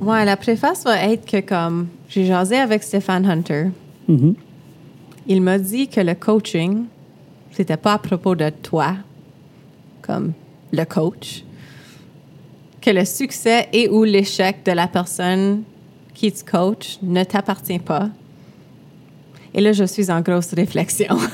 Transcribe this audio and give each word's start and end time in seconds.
Ouais, 0.00 0.24
la 0.24 0.36
préface 0.36 0.84
va 0.84 0.96
être 1.04 1.26
que 1.30 1.40
comme 1.40 1.88
j'ai 2.08 2.24
jasé 2.24 2.56
avec 2.56 2.82
Stéphane 2.82 3.26
Hunter, 3.26 3.66
Mhm. 4.08 4.34
il 5.26 5.42
m'a 5.42 5.58
dit 5.58 5.88
que 5.88 6.00
le 6.00 6.14
coaching, 6.14 6.84
c'était 7.52 7.76
pas 7.76 7.94
à 7.94 7.98
propos 7.98 8.34
de 8.34 8.48
toi, 8.50 8.94
comme 10.02 10.32
le 10.72 10.84
coach, 10.84 11.44
que 12.80 12.90
le 12.90 13.04
succès 13.04 13.68
et 13.72 13.88
ou 13.90 14.04
l'échec 14.04 14.64
de 14.64 14.72
la 14.72 14.88
personne 14.88 15.62
qui 16.14 16.32
te 16.32 16.50
coach 16.50 16.98
ne 17.02 17.22
t'appartient 17.24 17.78
pas. 17.78 18.08
Et 19.52 19.60
là, 19.60 19.72
je 19.72 19.84
suis 19.84 20.10
en 20.10 20.20
grosse 20.22 20.54
réflexion. 20.54 21.18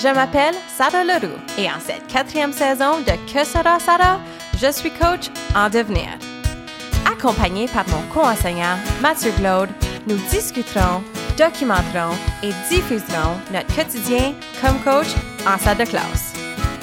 Je 0.00 0.14
m'appelle 0.14 0.54
Sarah 0.76 1.02
Leroux 1.02 1.34
et 1.58 1.66
en 1.66 1.80
cette 1.80 2.06
quatrième 2.06 2.52
saison 2.52 3.00
de 3.00 3.32
Que 3.32 3.44
sera 3.44 3.80
Sarah, 3.80 4.20
je 4.62 4.70
suis 4.70 4.90
coach 4.92 5.28
en 5.56 5.68
devenir. 5.68 6.06
Accompagnée 7.18 7.66
par 7.66 7.84
mon 7.88 8.02
co-enseignant 8.14 8.76
Mathieu 9.00 9.32
Glaude, 9.32 9.70
nous 10.06 10.18
discuterons, 10.30 11.02
documenterons 11.36 12.14
et 12.44 12.52
diffuserons 12.70 13.34
notre 13.52 13.74
quotidien 13.74 14.34
comme 14.60 14.78
coach 14.84 15.08
en 15.44 15.58
salle 15.58 15.78
de 15.78 15.84
classe. 15.84 16.32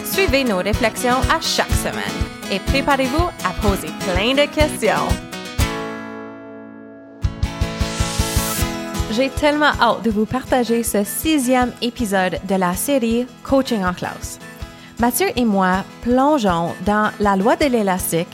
Suivez 0.03 0.43
nos 0.43 0.57
réflexions 0.57 1.21
à 1.33 1.39
chaque 1.39 1.71
semaine 1.71 2.03
et 2.51 2.59
préparez-vous 2.59 3.29
à 3.45 3.53
poser 3.61 3.87
plein 4.01 4.33
de 4.33 4.45
questions. 4.53 5.07
J'ai 9.11 9.29
tellement 9.29 9.71
hâte 9.79 10.03
de 10.03 10.11
vous 10.11 10.25
partager 10.25 10.83
ce 10.83 11.05
sixième 11.05 11.71
épisode 11.81 12.41
de 12.43 12.55
la 12.55 12.73
série 12.73 13.25
Coaching 13.43 13.85
en 13.85 13.93
classe. 13.93 14.39
Mathieu 14.99 15.27
et 15.37 15.45
moi 15.45 15.85
plongeons 16.01 16.73
dans 16.85 17.11
la 17.21 17.37
loi 17.37 17.55
de 17.55 17.67
l'élastique, 17.67 18.27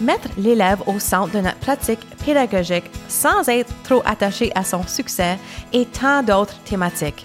mettre 0.00 0.28
l'élève 0.36 0.82
au 0.86 0.98
centre 0.98 1.32
de 1.32 1.40
notre 1.40 1.58
pratique 1.58 2.06
pédagogique 2.24 2.90
sans 3.08 3.48
être 3.48 3.72
trop 3.82 4.02
attaché 4.04 4.52
à 4.54 4.64
son 4.64 4.86
succès 4.86 5.38
et 5.72 5.86
tant 5.86 6.22
d'autres 6.22 6.58
thématiques. 6.64 7.24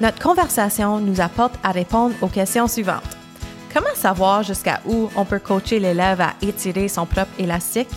Notre 0.00 0.20
conversation 0.20 1.00
nous 1.00 1.20
apporte 1.20 1.54
à 1.62 1.72
répondre 1.72 2.14
aux 2.20 2.28
questions 2.28 2.68
suivantes. 2.68 3.16
Comment 3.72 3.94
savoir 3.94 4.42
jusqu'à 4.42 4.80
où 4.86 5.08
on 5.16 5.24
peut 5.24 5.38
coacher 5.38 5.78
l'élève 5.80 6.20
à 6.20 6.34
étirer 6.40 6.88
son 6.88 7.04
propre 7.04 7.32
élastique? 7.38 7.90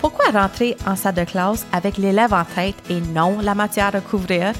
Pourquoi 0.00 0.30
rentrer 0.30 0.76
en 0.86 0.96
salle 0.96 1.14
de 1.14 1.24
classe 1.24 1.66
avec 1.72 1.96
l'élève 1.96 2.34
en 2.34 2.44
tête 2.44 2.76
et 2.90 3.00
non 3.00 3.38
la 3.40 3.54
matière 3.54 3.94
à 3.94 4.00
couvrir? 4.00 4.52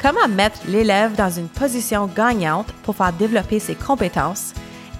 Comment 0.00 0.28
mettre 0.28 0.58
l'élève 0.66 1.14
dans 1.14 1.30
une 1.30 1.48
position 1.48 2.06
gagnante 2.06 2.72
pour 2.82 2.96
faire 2.96 3.12
développer 3.12 3.60
ses 3.60 3.74
compétences, 3.74 4.52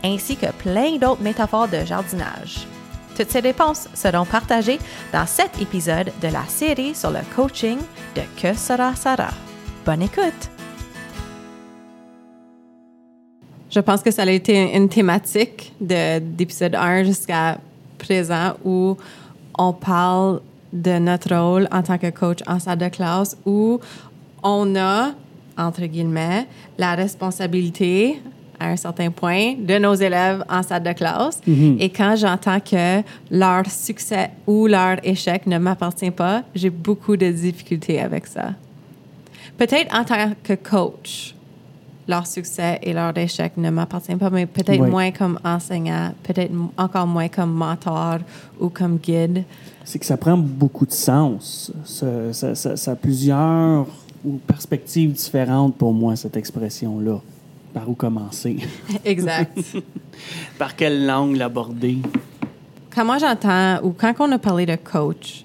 ainsi 0.04 0.36
que 0.36 0.50
plein 0.52 0.96
d'autres 0.96 1.22
métaphores 1.22 1.68
de 1.68 1.84
jardinage? 1.84 2.66
Toutes 3.16 3.30
ces 3.30 3.40
réponses 3.40 3.88
seront 3.94 4.24
partagées 4.24 4.78
dans 5.12 5.26
cet 5.26 5.60
épisode 5.60 6.10
de 6.22 6.28
la 6.28 6.44
série 6.48 6.94
sur 6.94 7.10
le 7.10 7.18
coaching 7.36 7.78
de 8.16 8.22
Que 8.40 8.54
sera 8.56 8.94
Sarah. 8.94 9.34
Bonne 9.84 10.02
écoute! 10.02 10.48
Je 13.70 13.80
pense 13.80 14.02
que 14.02 14.10
ça 14.10 14.22
a 14.22 14.30
été 14.30 14.76
une 14.76 14.88
thématique 14.88 15.72
de- 15.80 16.18
d'épisode 16.18 16.74
1 16.74 17.04
jusqu'à 17.04 17.58
présent 17.98 18.54
où 18.64 18.96
on 19.58 19.72
parle 19.72 20.40
de 20.72 20.98
notre 20.98 21.34
rôle 21.34 21.68
en 21.72 21.82
tant 21.82 21.98
que 21.98 22.10
coach 22.10 22.40
en 22.46 22.58
salle 22.58 22.78
de 22.78 22.88
classe 22.88 23.36
où 23.46 23.78
on 24.42 24.74
a, 24.76 25.12
entre 25.56 25.82
guillemets, 25.86 26.46
la 26.78 26.94
responsabilité 26.94 28.20
à 28.62 28.66
un 28.68 28.76
certain 28.76 29.10
point 29.10 29.54
de 29.58 29.78
nos 29.78 29.94
élèves 29.94 30.44
en 30.48 30.62
salle 30.62 30.82
de 30.84 30.92
classe. 30.92 31.40
Et 31.78 31.88
quand 31.90 32.14
j'entends 32.16 32.60
que 32.60 33.02
leur 33.30 33.66
succès 33.70 34.30
ou 34.46 34.66
leur 34.66 34.96
échec 35.04 35.46
ne 35.46 35.58
m'appartient 35.58 36.10
pas, 36.10 36.42
j'ai 36.54 36.70
beaucoup 36.70 37.16
de 37.16 37.28
difficultés 37.30 38.00
avec 38.00 38.26
ça. 38.26 38.50
Peut-être 39.58 39.94
en 39.94 40.04
tant 40.04 40.32
que 40.42 40.54
coach, 40.54 41.34
leur 42.08 42.26
succès 42.26 42.78
et 42.82 42.92
leur 42.92 43.16
échec 43.16 43.52
ne 43.56 43.70
m'appartiennent 43.70 44.18
pas, 44.18 44.30
mais 44.30 44.46
peut-être 44.46 44.80
moins 44.90 45.10
comme 45.12 45.38
enseignant, 45.44 46.12
peut-être 46.22 46.52
encore 46.76 47.06
moins 47.06 47.28
comme 47.28 47.52
mentor 47.52 48.18
ou 48.60 48.68
comme 48.68 48.96
guide. 48.98 49.44
C'est 49.84 49.98
que 49.98 50.06
ça 50.06 50.16
prend 50.16 50.36
beaucoup 50.36 50.86
de 50.86 50.92
sens. 50.92 51.72
Ça, 51.84 52.32
ça- 52.32 52.54
ça- 52.54 52.76
ça 52.76 52.90
a 52.92 52.96
plusieurs 52.96 53.86
perspectives 54.46 55.12
différentes 55.12 55.76
pour 55.76 55.92
moi, 55.92 56.16
cette 56.16 56.36
expression-là. 56.36 57.20
Par 57.74 57.88
où 57.88 57.94
commencer? 57.94 58.56
Exact. 59.04 59.58
Par 60.58 60.76
quelle 60.76 61.06
langue 61.06 61.36
l'aborder? 61.36 61.98
quand 62.94 63.06
moi 63.06 63.16
j'entends, 63.16 63.80
ou 63.82 63.92
quand 63.92 64.12
on 64.20 64.30
a 64.32 64.38
parlé 64.38 64.66
de 64.66 64.76
coach, 64.76 65.44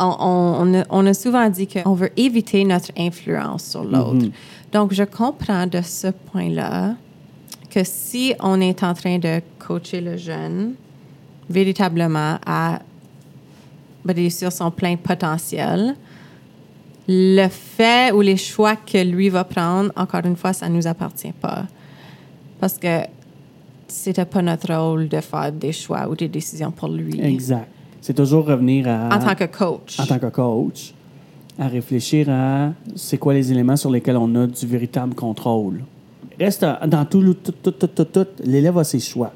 on, 0.00 0.04
on- 0.18 0.56
on 0.68 0.80
a, 0.80 0.84
on 0.90 1.06
a 1.06 1.14
souvent 1.14 1.48
dit 1.48 1.68
qu'on 1.68 1.94
veut 1.94 2.10
éviter 2.16 2.64
notre 2.64 2.90
influence 2.96 3.64
sur 3.64 3.84
l'autre. 3.84 4.26
Donc, 4.72 4.92
je 4.92 5.04
comprends 5.04 5.66
de 5.66 5.80
ce 5.82 6.08
point-là 6.08 6.94
que 7.70 7.84
si 7.84 8.34
on 8.40 8.60
est 8.60 8.82
en 8.82 8.94
train 8.94 9.18
de 9.18 9.40
coacher 9.58 10.00
le 10.00 10.16
jeune 10.16 10.74
véritablement 11.48 12.38
à 12.46 12.80
réussir 14.08 14.50
son 14.50 14.70
plein 14.72 14.96
potentiel, 14.96 15.94
le 17.08 17.48
fait 17.48 18.12
ou 18.12 18.20
les 18.20 18.36
choix 18.36 18.76
que 18.76 19.02
lui 19.02 19.28
va 19.28 19.44
prendre, 19.44 19.90
encore 19.96 20.24
une 20.24 20.36
fois, 20.36 20.52
ça 20.52 20.68
ne 20.68 20.76
nous 20.76 20.86
appartient 20.86 21.32
pas. 21.32 21.66
Parce 22.58 22.78
que 22.78 23.00
c'était 23.88 24.24
pas 24.24 24.42
notre 24.42 24.74
rôle 24.74 25.08
de 25.08 25.20
faire 25.20 25.52
des 25.52 25.72
choix 25.72 26.08
ou 26.08 26.14
des 26.14 26.28
décisions 26.28 26.70
pour 26.70 26.88
lui. 26.88 27.20
Exact. 27.20 27.68
C'est 28.00 28.14
toujours 28.14 28.46
revenir 28.46 28.88
à... 28.88 29.08
En 29.14 29.18
tant 29.18 29.34
que 29.34 29.44
coach. 29.44 29.98
en 30.00 30.06
tant 30.06 30.18
que 30.18 30.26
coach, 30.26 30.94
à 31.58 31.68
réfléchir 31.68 32.28
à 32.30 32.72
c'est 32.94 33.18
quoi 33.18 33.34
les 33.34 33.52
éléments 33.52 33.76
sur 33.76 33.90
lesquels 33.90 34.16
on 34.16 34.34
a 34.36 34.46
du 34.46 34.66
véritable 34.66 35.14
contrôle. 35.14 35.82
Reste 36.38 36.64
dans 36.86 37.04
tout, 37.04 37.34
tout, 37.34 37.52
tout, 37.52 37.72
tout, 37.72 37.86
tout, 37.86 38.04
tout, 38.04 38.26
l'élève 38.44 38.78
a 38.78 38.84
ses 38.84 39.00
choix. 39.00 39.32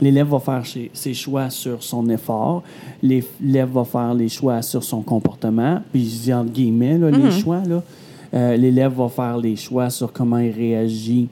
L'élève 0.00 0.28
va 0.28 0.38
faire 0.38 0.64
ses, 0.64 0.90
ses 0.92 1.14
choix 1.14 1.50
sur 1.50 1.82
son 1.82 2.08
effort. 2.08 2.62
L'élève 3.02 3.70
va 3.70 3.84
faire 3.84 4.14
les 4.14 4.28
choix 4.28 4.62
sur 4.62 4.84
son 4.84 5.02
comportement. 5.02 5.80
Puis 5.92 6.04
je 6.08 6.22
dis 6.22 6.34
entre 6.34 6.50
guillemets, 6.50 6.98
là, 6.98 7.10
les 7.10 7.30
choix. 7.30 7.62
là. 7.66 7.82
Euh, 8.34 8.56
l'élève 8.56 8.92
va 8.92 9.08
faire 9.08 9.38
les 9.38 9.56
choix 9.56 9.90
sur 9.90 10.12
comment 10.12 10.38
il 10.38 10.50
réagit 10.50 11.28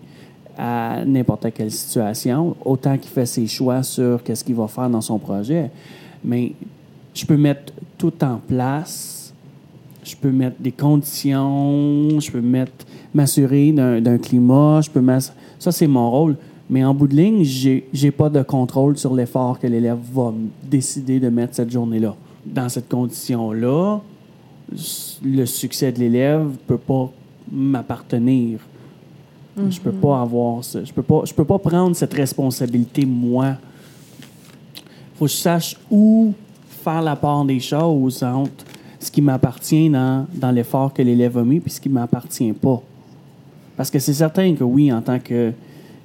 à 0.57 1.05
n'importe 1.05 1.47
quelle 1.55 1.71
situation, 1.71 2.55
autant 2.65 2.97
qu'il 2.97 3.11
fait 3.11 3.27
ses 3.27 3.47
choix 3.47 3.83
sur 3.83 4.23
qu'est-ce 4.23 4.45
qu'il 4.45 4.55
va 4.55 4.69
faire 4.69 4.89
dans 4.89 5.01
son 5.01 5.19
projet. 5.19 5.71
Mais 6.25 6.53
je 7.15 7.25
peux 7.25 7.37
mettre 7.37 7.73
tout 7.99 8.13
en 8.23 8.37
place. 8.37 9.33
Je 10.05 10.17
peux 10.17 10.31
mettre 10.31 10.57
des 10.61 10.73
conditions, 10.73 12.19
je 12.19 12.31
peux 12.31 12.41
mettre 12.41 12.73
m'assurer 13.15 13.73
d'un 13.73 14.19
climat, 14.19 14.81
je 14.81 14.91
peux 14.91 15.05
ça 15.59 15.71
c'est 15.71 15.87
mon 15.87 16.11
rôle. 16.11 16.37
Mais 16.73 16.83
en 16.83 16.95
bout 16.95 17.07
de 17.07 17.15
ligne, 17.15 17.45
j'ai 17.45 18.11
pas 18.11 18.31
de 18.31 18.43
contrôle 18.43 18.97
sur 18.97 19.13
l'effort 19.15 19.59
que 19.61 19.67
l'élève 19.67 19.99
va 20.15 20.33
décider 20.71 21.21
de 21.21 21.29
mettre 21.29 21.55
cette 21.55 21.71
journée-là. 21.71 22.17
Dans 22.47 22.69
cette 22.71 22.89
condition-là, 22.89 24.01
le 25.23 25.45
succès 25.45 25.93
de 25.93 25.99
l'élève 25.99 26.47
peut 26.67 26.79
pas 26.79 27.11
m'appartenir. 27.51 28.59
Je 29.69 29.79
peux 29.81 29.93
pas 29.93 30.23
avoir 30.23 30.65
ce- 30.65 30.83
je 30.83 30.93
peux 30.95 31.03
pas 31.03 31.23
je 31.27 31.35
peux 31.35 31.45
pas 31.45 31.59
prendre 31.59 31.95
cette 31.95 32.15
responsabilité 32.15 33.05
moi. 33.05 33.57
Faut 35.17 35.27
que 35.27 35.31
je 35.31 35.37
sache 35.37 35.77
où 35.91 36.33
faire 36.83 37.03
la 37.03 37.17
part 37.17 37.45
des 37.45 37.61
choses 37.61 38.23
entre 38.23 38.65
ce 38.99 39.11
qui 39.11 39.21
m'appartient 39.21 39.91
dans, 39.91 40.27
dans 40.33 40.51
l'effort 40.51 40.95
que 40.95 41.03
l'élève 41.03 41.37
a 41.37 41.43
mis 41.43 41.61
puis 41.61 41.71
ce 41.71 41.81
qui 41.83 41.91
m'appartient 41.91 42.53
pas. 42.55 42.81
Parce 43.77 43.91
que 43.91 43.99
c'est 43.99 44.15
certain 44.15 44.55
que 44.55 44.65
oui, 44.65 44.91
en 44.91 45.03
tant 45.03 45.19
que, 45.19 45.53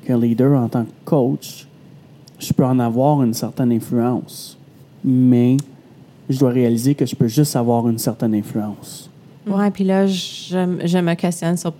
que 0.08 0.14
leader, 0.14 0.58
en 0.58 0.70
tant 0.70 0.86
que 0.86 0.92
coach, 1.04 1.68
je 2.40 2.54
peux 2.54 2.66
en 2.66 2.80
avoir 2.80 3.22
une 3.24 3.34
certaine 3.34 3.72
influence. 3.72 4.58
Mais 5.04 5.58
je 6.30 6.40
dois 6.40 6.52
réaliser 6.52 6.96
que 6.96 7.06
je 7.06 7.16
peux 7.16 7.28
juste 7.28 7.56
avoir 7.56 7.88
une 7.88 7.98
certaine 7.98 8.34
influence. 8.34 9.10
Ouais, 9.46 9.70
puis 9.72 9.84
là, 9.84 10.08
je, 10.08 10.80
je 10.86 10.98
me 10.98 11.14
questionne 11.14 11.58
sur 11.58 11.74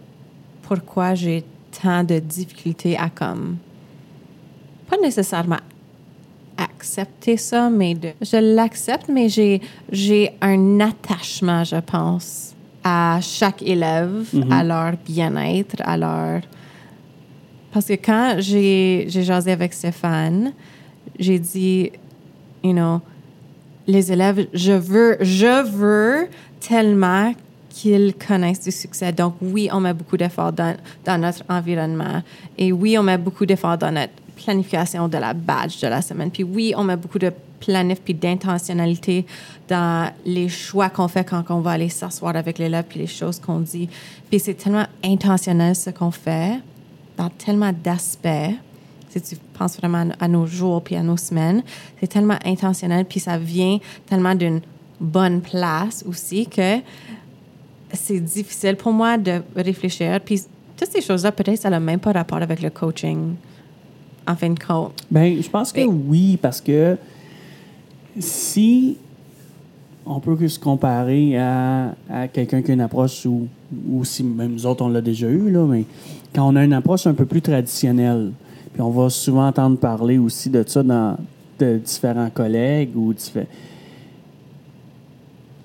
pourquoi 0.62 1.16
j'ai 1.16 1.44
tant 1.82 2.04
de 2.04 2.20
difficultés 2.20 2.98
à 2.98 3.10
comme 3.10 3.58
pas 4.90 4.98
nécessairement 5.02 5.60
accepter 6.58 7.38
ça, 7.38 7.70
mais 7.70 7.94
de, 7.94 8.10
je 8.22 8.38
l'accepte, 8.56 9.10
mais 9.10 9.30
j'ai 9.30 9.62
j'ai 9.92 10.32
un 10.42 10.80
attachement, 10.80 11.64
je 11.64 11.76
pense, 11.76 12.56
à 12.84 13.20
chaque 13.22 13.62
élève, 13.62 14.26
à 14.50 14.64
leur 14.64 14.94
bien-être, 15.06 15.76
à 15.84 15.98
leur 15.98 16.42
parce 17.72 17.86
que 17.86 17.94
quand 17.94 18.36
j'ai 18.40 19.08
jasé 19.10 19.52
avec 19.52 19.74
Stéphane, 19.74 20.54
j'ai 21.20 21.40
dit, 21.40 21.92
you 22.64 22.74
know, 22.74 23.02
les 23.88 24.12
élèves, 24.12 24.48
je 24.54 24.74
veux, 24.74 25.18
je 25.22 25.66
veux 25.66 26.28
tellement 26.60 27.34
qu'ils 27.70 28.16
connaissent 28.16 28.64
du 28.64 28.72
succès. 28.72 29.12
Donc, 29.12 29.36
oui, 29.42 29.70
on 29.72 29.80
met 29.80 29.94
beaucoup 29.94 30.18
d'efforts 30.18 30.52
dans, 30.52 30.76
dans 31.06 31.22
notre 31.22 31.44
environnement. 31.48 32.22
Et 32.58 32.72
oui, 32.72 32.98
on 32.98 33.04
met 33.04 33.18
beaucoup 33.18 33.46
d'efforts 33.46 33.78
dans 33.78 33.92
notre 33.92 34.14
planification 34.36 35.08
de 35.08 35.18
la 35.18 35.34
badge 35.34 35.82
de 35.82 35.88
la 35.88 36.02
semaine. 36.02 36.32
Puis 36.32 36.44
oui, 36.44 36.74
on 36.76 36.84
met 36.84 36.98
beaucoup 36.98 37.20
de 37.20 37.32
planif 37.60 38.02
puis 38.02 38.14
d'intentionnalité 38.14 39.26
dans 39.68 40.12
les 40.26 40.50
choix 40.50 40.90
qu'on 40.90 41.08
fait 41.08 41.28
quand 41.28 41.44
on 41.50 41.60
va 41.60 41.72
aller 41.72 41.90
s'asseoir 41.90 42.36
avec 42.36 42.60
l'élève 42.60 42.86
puis 42.88 43.00
les 43.00 43.08
choses 43.08 43.40
qu'on 43.40 43.60
dit. 43.60 43.90
Puis 44.30 44.40
c'est 44.40 44.54
tellement 44.54 44.86
intentionnel 45.04 45.76
ce 45.76 45.90
qu'on 45.90 46.12
fait 46.12 46.60
dans 47.18 47.30
tellement 47.30 47.74
d'aspects. 47.84 48.54
Si 49.10 49.22
tu 49.22 49.36
penses 49.58 49.78
vraiment 49.78 50.10
à 50.20 50.28
nos 50.28 50.46
jours 50.46 50.84
puis 50.84 50.96
à 50.96 51.02
nos 51.02 51.18
semaines, 51.18 51.64
c'est 52.00 52.08
tellement 52.08 52.38
intentionnel 52.46 53.06
puis 53.06 53.20
ça 53.20 53.38
vient 53.38 53.80
tellement 54.06 54.36
d'une 54.36 54.62
bonne 55.00 55.42
place 55.42 56.04
aussi 56.08 56.46
que 56.48 56.78
c'est 57.94 58.20
difficile 58.20 58.76
pour 58.76 58.92
moi 58.92 59.18
de 59.18 59.42
réfléchir. 59.56 60.20
Puis 60.24 60.42
toutes 60.78 60.92
ces 60.92 61.02
choses-là, 61.02 61.32
peut-être 61.32 61.60
ça 61.60 61.70
n'a 61.70 61.80
même 61.80 62.00
pas 62.00 62.12
rapport 62.12 62.42
avec 62.42 62.62
le 62.62 62.70
coaching 62.70 63.36
en 64.28 64.36
fin 64.36 64.50
de 64.50 64.60
compte. 64.60 65.04
Ben, 65.10 65.42
je 65.42 65.50
pense 65.50 65.72
que 65.72 65.82
oui, 65.82 66.38
parce 66.38 66.62
que 66.62 66.98
si 68.20 68.98
on 70.08 70.20
peut 70.20 70.48
se 70.48 70.60
comparer 70.60 71.38
à, 71.38 71.94
quelqu'un 72.32 72.62
qui 72.62 72.72
a 72.72 72.74
une 72.74 72.82
approche 72.82 73.26
ou, 73.26 73.48
ou 73.90 74.06
si 74.06 74.24
même 74.24 74.54
nous 74.54 74.66
autres 74.66 74.84
on 74.84 74.90
l'a 74.90 75.02
déjà 75.02 75.28
eu, 75.28 75.52
là, 75.52 75.66
mais 75.66 75.86
quand 76.34 76.48
on 76.48 76.56
a 76.56 76.64
une 76.64 76.74
approche 76.74 77.08
un 77.08 77.14
peu 77.14 77.26
plus 77.26 77.42
traditionnelle, 77.42 78.32
puis 78.74 78.82
on 78.82 78.90
va 78.90 79.10
souvent 79.10 79.48
entendre 79.48 79.78
parler 79.78 80.18
aussi 80.18 80.50
de 80.50 80.64
ça 80.66 80.84
dans 80.84 81.18
de 81.60 81.78
différents 81.78 82.30
collègues 82.30 82.96
ou 82.96 83.14
diffé- 83.14 83.48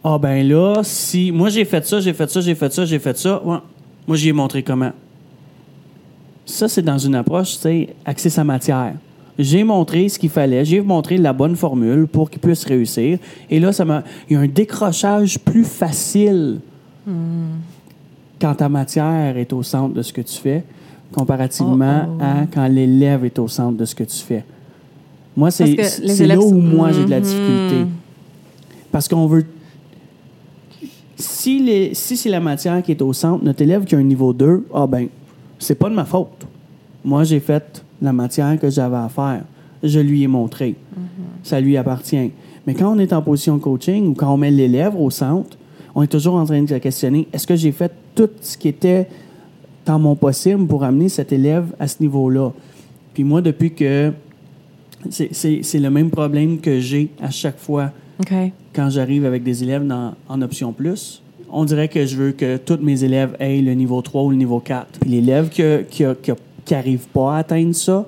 Ah 0.02 0.18
ben 0.18 0.46
là, 0.48 0.80
si 0.82 1.30
moi 1.30 1.48
j'ai 1.48 1.64
fait 1.64 1.86
ça, 1.86 2.00
j'ai 2.00 2.12
fait 2.12 2.30
ça, 2.30 2.40
j'ai 2.40 2.54
fait 2.54 2.72
ça, 2.72 2.84
j'ai 2.84 2.98
fait 2.98 3.16
ça, 3.16 3.44
ouais, 3.44 3.58
moi 4.06 4.16
j'y 4.16 4.30
ai 4.30 4.32
montré 4.32 4.62
comment. 4.62 4.92
Ça, 6.44 6.68
c'est 6.68 6.82
dans 6.82 6.98
une 6.98 7.14
approche, 7.14 7.52
tu 7.52 7.58
sais, 7.60 7.88
axée 8.04 8.30
sa 8.30 8.42
matière. 8.42 8.94
J'ai 9.38 9.64
montré 9.64 10.08
ce 10.08 10.18
qu'il 10.18 10.28
fallait, 10.30 10.64
j'ai 10.64 10.80
montré 10.82 11.16
la 11.16 11.32
bonne 11.32 11.56
formule 11.56 12.06
pour 12.06 12.28
qu'il 12.30 12.40
puisse 12.40 12.64
réussir. 12.64 13.18
Et 13.50 13.58
là, 13.60 13.72
ça 13.72 13.84
m'a, 13.84 14.02
il 14.28 14.34
y 14.34 14.36
a 14.36 14.40
un 14.40 14.46
décrochage 14.46 15.38
plus 15.38 15.64
facile 15.64 16.60
quand 18.40 18.54
ta 18.54 18.68
matière 18.68 19.36
est 19.36 19.52
au 19.52 19.62
centre 19.62 19.94
de 19.94 20.02
ce 20.02 20.12
que 20.12 20.20
tu 20.20 20.36
fais, 20.38 20.64
comparativement 21.12 22.06
Oh, 22.08 22.16
oh. 22.20 22.22
à 22.22 22.46
quand 22.52 22.66
l'élève 22.66 23.24
est 23.24 23.38
au 23.38 23.48
centre 23.48 23.76
de 23.78 23.84
ce 23.84 23.94
que 23.94 24.04
tu 24.04 24.18
fais. 24.18 24.44
Moi, 25.36 25.50
c'est, 25.50 25.74
là 26.26 26.38
où 26.38 26.52
moi 26.52 26.92
j'ai 26.92 27.04
de 27.04 27.10
la 27.10 27.18
Mhm. 27.18 27.24
difficulté. 27.24 27.76
Parce 28.90 29.08
qu'on 29.08 29.26
veut. 29.26 29.46
Si, 31.16 31.58
les, 31.60 31.94
si 31.94 32.16
c'est 32.16 32.28
la 32.28 32.40
matière 32.40 32.82
qui 32.82 32.90
est 32.90 33.00
au 33.02 33.12
centre, 33.12 33.42
notre 33.44 33.62
élève 33.62 33.84
qui 33.84 33.94
a 33.94 33.98
un 33.98 34.02
niveau 34.02 34.32
2, 34.32 34.66
ah 34.74 34.86
ben, 34.86 35.06
c'est 35.58 35.74
pas 35.76 35.88
de 35.88 35.94
ma 35.94 36.04
faute. 36.04 36.46
Moi, 37.04 37.24
j'ai 37.24 37.40
fait 37.40 37.82
la 38.02 38.12
matière 38.12 38.58
que 38.60 38.68
j'avais 38.68 38.96
à 38.96 39.08
faire. 39.08 39.42
Je 39.82 39.98
lui 40.00 40.22
ai 40.22 40.26
montré. 40.26 40.74
Ça 41.42 41.60
lui 41.60 41.76
appartient. 41.76 42.30
Mais 42.66 42.74
quand 42.74 42.94
on 42.94 42.98
est 42.98 43.12
en 43.12 43.22
position 43.22 43.58
coaching 43.58 44.08
ou 44.08 44.14
quand 44.14 44.32
on 44.32 44.36
met 44.36 44.50
l'élève 44.50 44.94
au 44.94 45.08
centre, 45.10 45.56
on 45.94 46.02
est 46.02 46.06
toujours 46.08 46.34
en 46.34 46.44
train 46.44 46.62
de 46.62 46.68
se 46.68 46.74
questionner 46.74 47.26
est-ce 47.32 47.46
que 47.46 47.56
j'ai 47.56 47.72
fait 47.72 47.92
tout 48.14 48.28
ce 48.40 48.56
qui 48.56 48.68
était 48.68 49.08
dans 49.86 49.98
mon 49.98 50.14
possible 50.14 50.66
pour 50.66 50.84
amener 50.84 51.08
cet 51.08 51.32
élève 51.32 51.66
à 51.80 51.88
ce 51.88 51.96
niveau-là? 52.00 52.50
Puis 53.14 53.24
moi, 53.24 53.40
depuis 53.40 53.72
que. 53.72 54.12
C'est 55.10 55.80
le 55.80 55.90
même 55.90 56.10
problème 56.10 56.58
que 56.60 56.78
j'ai 56.78 57.08
à 57.20 57.30
chaque 57.30 57.58
fois 57.58 57.90
quand 58.72 58.88
j'arrive 58.88 59.24
avec 59.24 59.42
des 59.42 59.64
élèves 59.64 59.84
dans- 59.84 60.14
en 60.28 60.40
option 60.42 60.72
plus, 60.72 61.20
on 61.50 61.64
dirait 61.64 61.88
que 61.88 62.06
je 62.06 62.16
veux 62.16 62.30
que 62.32 62.56
tous 62.56 62.78
mes 62.80 63.02
élèves 63.02 63.34
aient 63.40 63.60
le 63.60 63.74
niveau 63.74 64.00
3 64.00 64.22
ou 64.22 64.30
le 64.30 64.36
niveau 64.36 64.60
4. 64.60 65.00
Puis 65.00 65.10
l'élève 65.10 65.48
qui 65.48 65.62
n'arrive 66.70 67.06
pas 67.08 67.36
à 67.36 67.38
atteindre 67.38 67.74
ça, 67.74 68.06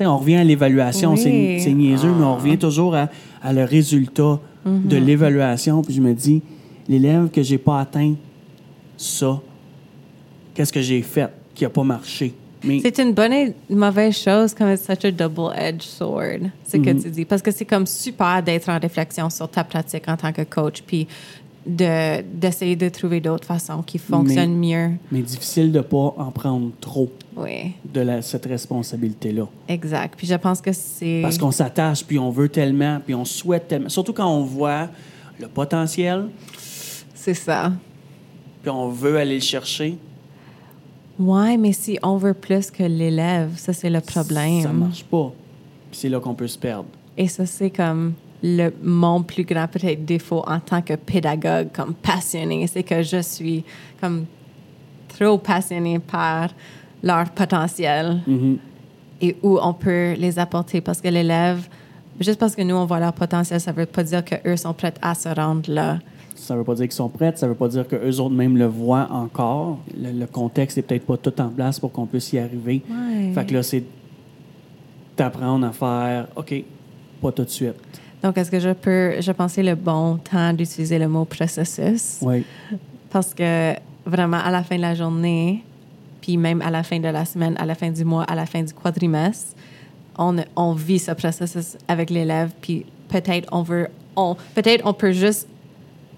on 0.00 0.16
revient 0.18 0.36
à 0.36 0.44
l'évaluation, 0.44 1.14
Oui. 1.14 1.60
c'est 1.60 1.72
niaiseux, 1.72 2.12
mais 2.16 2.24
on 2.24 2.36
revient 2.36 2.56
toujours 2.58 2.94
à, 2.94 3.08
à 3.42 3.52
le 3.52 3.64
résultat 3.64 4.38
de 4.64 4.96
l'évaluation. 4.96 5.82
Puis 5.82 5.94
je 5.94 6.00
me 6.00 6.14
dis, 6.14 6.40
l'élève 6.88 7.28
que 7.30 7.42
j'ai 7.42 7.58
pas 7.58 7.80
atteint 7.80 8.14
ça, 8.96 9.40
qu'est-ce 10.54 10.72
que 10.72 10.80
j'ai 10.80 11.02
fait 11.02 11.28
qui 11.54 11.64
n'a 11.64 11.70
pas 11.70 11.82
marché? 11.82 12.32
Mais 12.64 12.80
C'est 12.80 12.98
une 12.98 13.12
bonne 13.12 13.32
et 13.32 13.54
mauvaise 13.70 14.16
chose 14.18 14.52
comme 14.54 14.76
such 14.76 15.04
a 15.04 15.10
double-edged 15.12 15.82
sword, 15.82 16.50
ce 16.66 16.76
que 16.76 16.90
tu 17.02 17.08
dis. 17.10 17.24
Parce 17.24 17.40
que 17.40 17.50
c'est 17.52 17.64
comme 17.64 17.86
super 17.86 18.42
d'être 18.42 18.68
en 18.68 18.78
réflexion 18.80 19.30
sur 19.30 19.48
ta 19.48 19.62
pratique 19.62 20.08
en 20.08 20.16
tant 20.16 20.32
que 20.32 20.42
coach, 20.42 20.82
puis 20.86 21.06
d'essayer 21.68 22.76
de, 22.76 22.88
trouver 22.88 23.20
d'autres 23.20 23.46
façons 23.46 23.82
qui 23.82 23.98
fonctionnent 23.98 24.56
mieux. 24.58 24.92
mais 25.12 25.20
difficile 25.22 25.70
de 25.70 25.80
pas 25.80 26.14
en 26.16 26.30
prendre 26.30 26.70
trop 26.80 27.10
Oui, 27.36 27.72
de 27.92 28.00
la- 28.00 28.22
cette 28.22 28.46
responsabilité-là. 28.46 29.46
exact. 29.68 30.14
Puis 30.16 30.26
je 30.26 30.34
pense 30.34 30.60
que 30.60 30.72
c'est... 30.72 31.20
Parce 31.22 31.36
qu'on 31.38 31.50
s'attache, 31.50 32.04
puis 32.04 32.18
on 32.18 32.30
veut 32.30 32.48
tellement, 32.48 33.00
puis 33.04 33.14
on 33.14 33.24
souhaite 33.24 33.68
tellement. 33.68 33.88
Surtout 33.88 34.12
quand 34.12 34.26
on 34.28 34.42
voit 34.44 34.88
le 35.38 35.46
potentiel, 35.48 36.28
C'est 37.14 37.34
ça. 37.34 37.72
puis 38.62 38.70
on 38.70 38.88
veut 38.88 39.16
aller 39.18 39.34
le 39.36 39.40
chercher. 39.40 39.96
Ouais, 41.18 41.56
mais 41.56 41.72
si 41.72 41.98
on 42.02 42.16
veut 42.16 42.34
plus 42.34 42.70
que 42.70 42.82
l'élève, 42.84 43.50
ça 43.56 43.72
c'est 43.72 43.90
le 43.90 44.00
problème. 44.00 44.62
Ça 44.62 44.72
marche 44.72 45.04
pas. 45.04 45.32
Puis 45.90 46.00
c'est 46.00 46.08
là 46.08 46.20
qu'on 46.20 46.34
peut 46.34 46.46
se 46.48 46.58
perdre. 46.58 46.86
Et 47.16 47.26
ça, 47.26 47.44
c'est 47.46 47.70
comme 47.70 48.12
le, 48.42 48.70
mon 48.82 49.22
plus 49.22 49.44
grand 49.44 49.66
peut-être 49.66 50.04
défaut 50.04 50.42
en 50.46 50.60
tant 50.60 50.80
que 50.82 50.94
pédagogue, 50.94 51.68
comme 51.72 51.94
passionné, 51.94 52.66
c'est 52.66 52.82
que 52.84 53.02
je 53.02 53.20
suis 53.20 53.64
comme 54.00 54.26
trop 55.08 55.38
passionnée 55.38 55.98
par 55.98 56.50
leur 57.02 57.30
potentiel 57.30 58.20
Mhm. 58.26 58.58
et 59.20 59.36
où 59.42 59.58
on 59.60 59.72
peut 59.74 60.12
les 60.16 60.38
apporter. 60.38 60.80
Parce 60.80 61.00
que 61.00 61.08
l'élève, 61.08 61.66
juste 62.20 62.38
parce 62.38 62.54
que 62.54 62.62
nous, 62.62 62.76
on 62.76 62.84
voit 62.86 63.00
leur 63.00 63.12
potentiel, 63.12 63.60
ça 63.60 63.72
veut 63.72 63.86
pas 63.86 64.02
dire 64.04 64.24
qu'eux 64.24 64.56
sont 64.56 64.72
prêts 64.74 64.94
à 65.02 65.14
se 65.14 65.28
rendre 65.28 65.70
là. 65.70 65.98
Ça 66.36 66.54
veut 66.54 66.62
pas 66.64 66.74
dire 66.76 66.84
qu'ils 66.84 66.92
sont 66.92 67.08
prêts, 67.08 67.32
ça 67.34 67.48
veut 67.48 67.54
pas 67.56 67.66
dire 67.68 67.86
qu'eux 67.88 68.18
autres 68.20 68.34
même 68.34 68.56
le 68.56 68.66
voient 68.66 69.08
encore. 69.10 69.78
Le, 70.00 70.12
le 70.12 70.26
contexte 70.26 70.78
est 70.78 70.82
peut-être 70.82 71.04
pas 71.06 71.16
tout 71.16 71.40
en 71.40 71.48
place 71.48 71.80
pour 71.80 71.90
qu'on 71.90 72.06
puisse 72.06 72.32
y 72.32 72.38
arriver. 72.38 72.82
Ouais. 72.88 73.32
Fait 73.34 73.44
que 73.44 73.54
là, 73.54 73.62
c'est 73.64 73.82
d'apprendre 75.16 75.66
à 75.66 75.72
faire, 75.72 76.28
OK, 76.36 76.54
pas 77.20 77.32
tout 77.32 77.44
de 77.44 77.48
suite. 77.50 77.74
Donc, 78.22 78.36
est-ce 78.36 78.50
que 78.50 78.58
je 78.60 78.70
peux, 78.70 79.20
je 79.20 79.30
pensais 79.32 79.62
le 79.62 79.74
bon 79.74 80.16
temps 80.18 80.52
d'utiliser 80.52 80.98
le 80.98 81.08
mot 81.08 81.24
processus? 81.24 82.18
Oui. 82.22 82.44
Parce 83.10 83.32
que 83.32 83.74
vraiment, 84.04 84.38
à 84.38 84.50
la 84.50 84.62
fin 84.62 84.76
de 84.76 84.80
la 84.82 84.94
journée, 84.94 85.62
puis 86.20 86.36
même 86.36 86.60
à 86.62 86.70
la 86.70 86.82
fin 86.82 86.98
de 86.98 87.08
la 87.08 87.24
semaine, 87.24 87.54
à 87.58 87.64
la 87.64 87.74
fin 87.74 87.90
du 87.90 88.04
mois, 88.04 88.24
à 88.24 88.34
la 88.34 88.44
fin 88.46 88.62
du 88.62 88.72
quadrimestre, 88.74 89.54
on, 90.18 90.36
on 90.56 90.72
vit 90.72 90.98
ce 90.98 91.12
processus 91.12 91.76
avec 91.86 92.10
l'élève, 92.10 92.50
puis 92.60 92.84
peut-être 93.08 93.48
on 93.52 93.62
veut, 93.62 93.86
on, 94.16 94.36
peut-être 94.54 94.84
on 94.84 94.92
peut 94.92 95.12
juste 95.12 95.46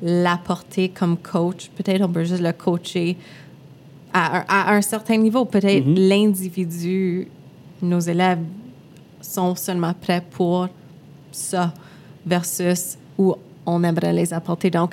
l'apporter 0.02 0.88
comme 0.88 1.18
coach, 1.18 1.68
peut-être 1.76 2.00
on 2.02 2.08
peut 2.08 2.24
juste 2.24 2.42
le 2.42 2.52
coacher 2.52 3.18
à, 4.14 4.38
un- 4.38 4.44
à 4.48 4.74
un 4.74 4.80
certain 4.80 5.18
niveau. 5.18 5.44
Peut-être 5.44 5.86
Mhm. 5.86 5.94
l'individu, 6.08 7.28
nos 7.82 8.00
élèves 8.00 8.40
sont 9.20 9.54
seulement 9.54 9.92
prêts 9.92 10.24
pour 10.30 10.68
ça 11.30 11.74
versus 12.26 12.96
où 13.18 13.34
on 13.66 13.82
aimerait 13.84 14.12
les 14.12 14.32
apporter. 14.32 14.70
Donc, 14.70 14.92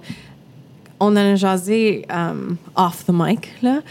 on 0.99 1.15
a 1.15 1.35
jasé 1.35 2.05
um, 2.09 2.57
off 2.75 3.05
the 3.05 3.11
mic 3.13 3.49
là, 3.61 3.81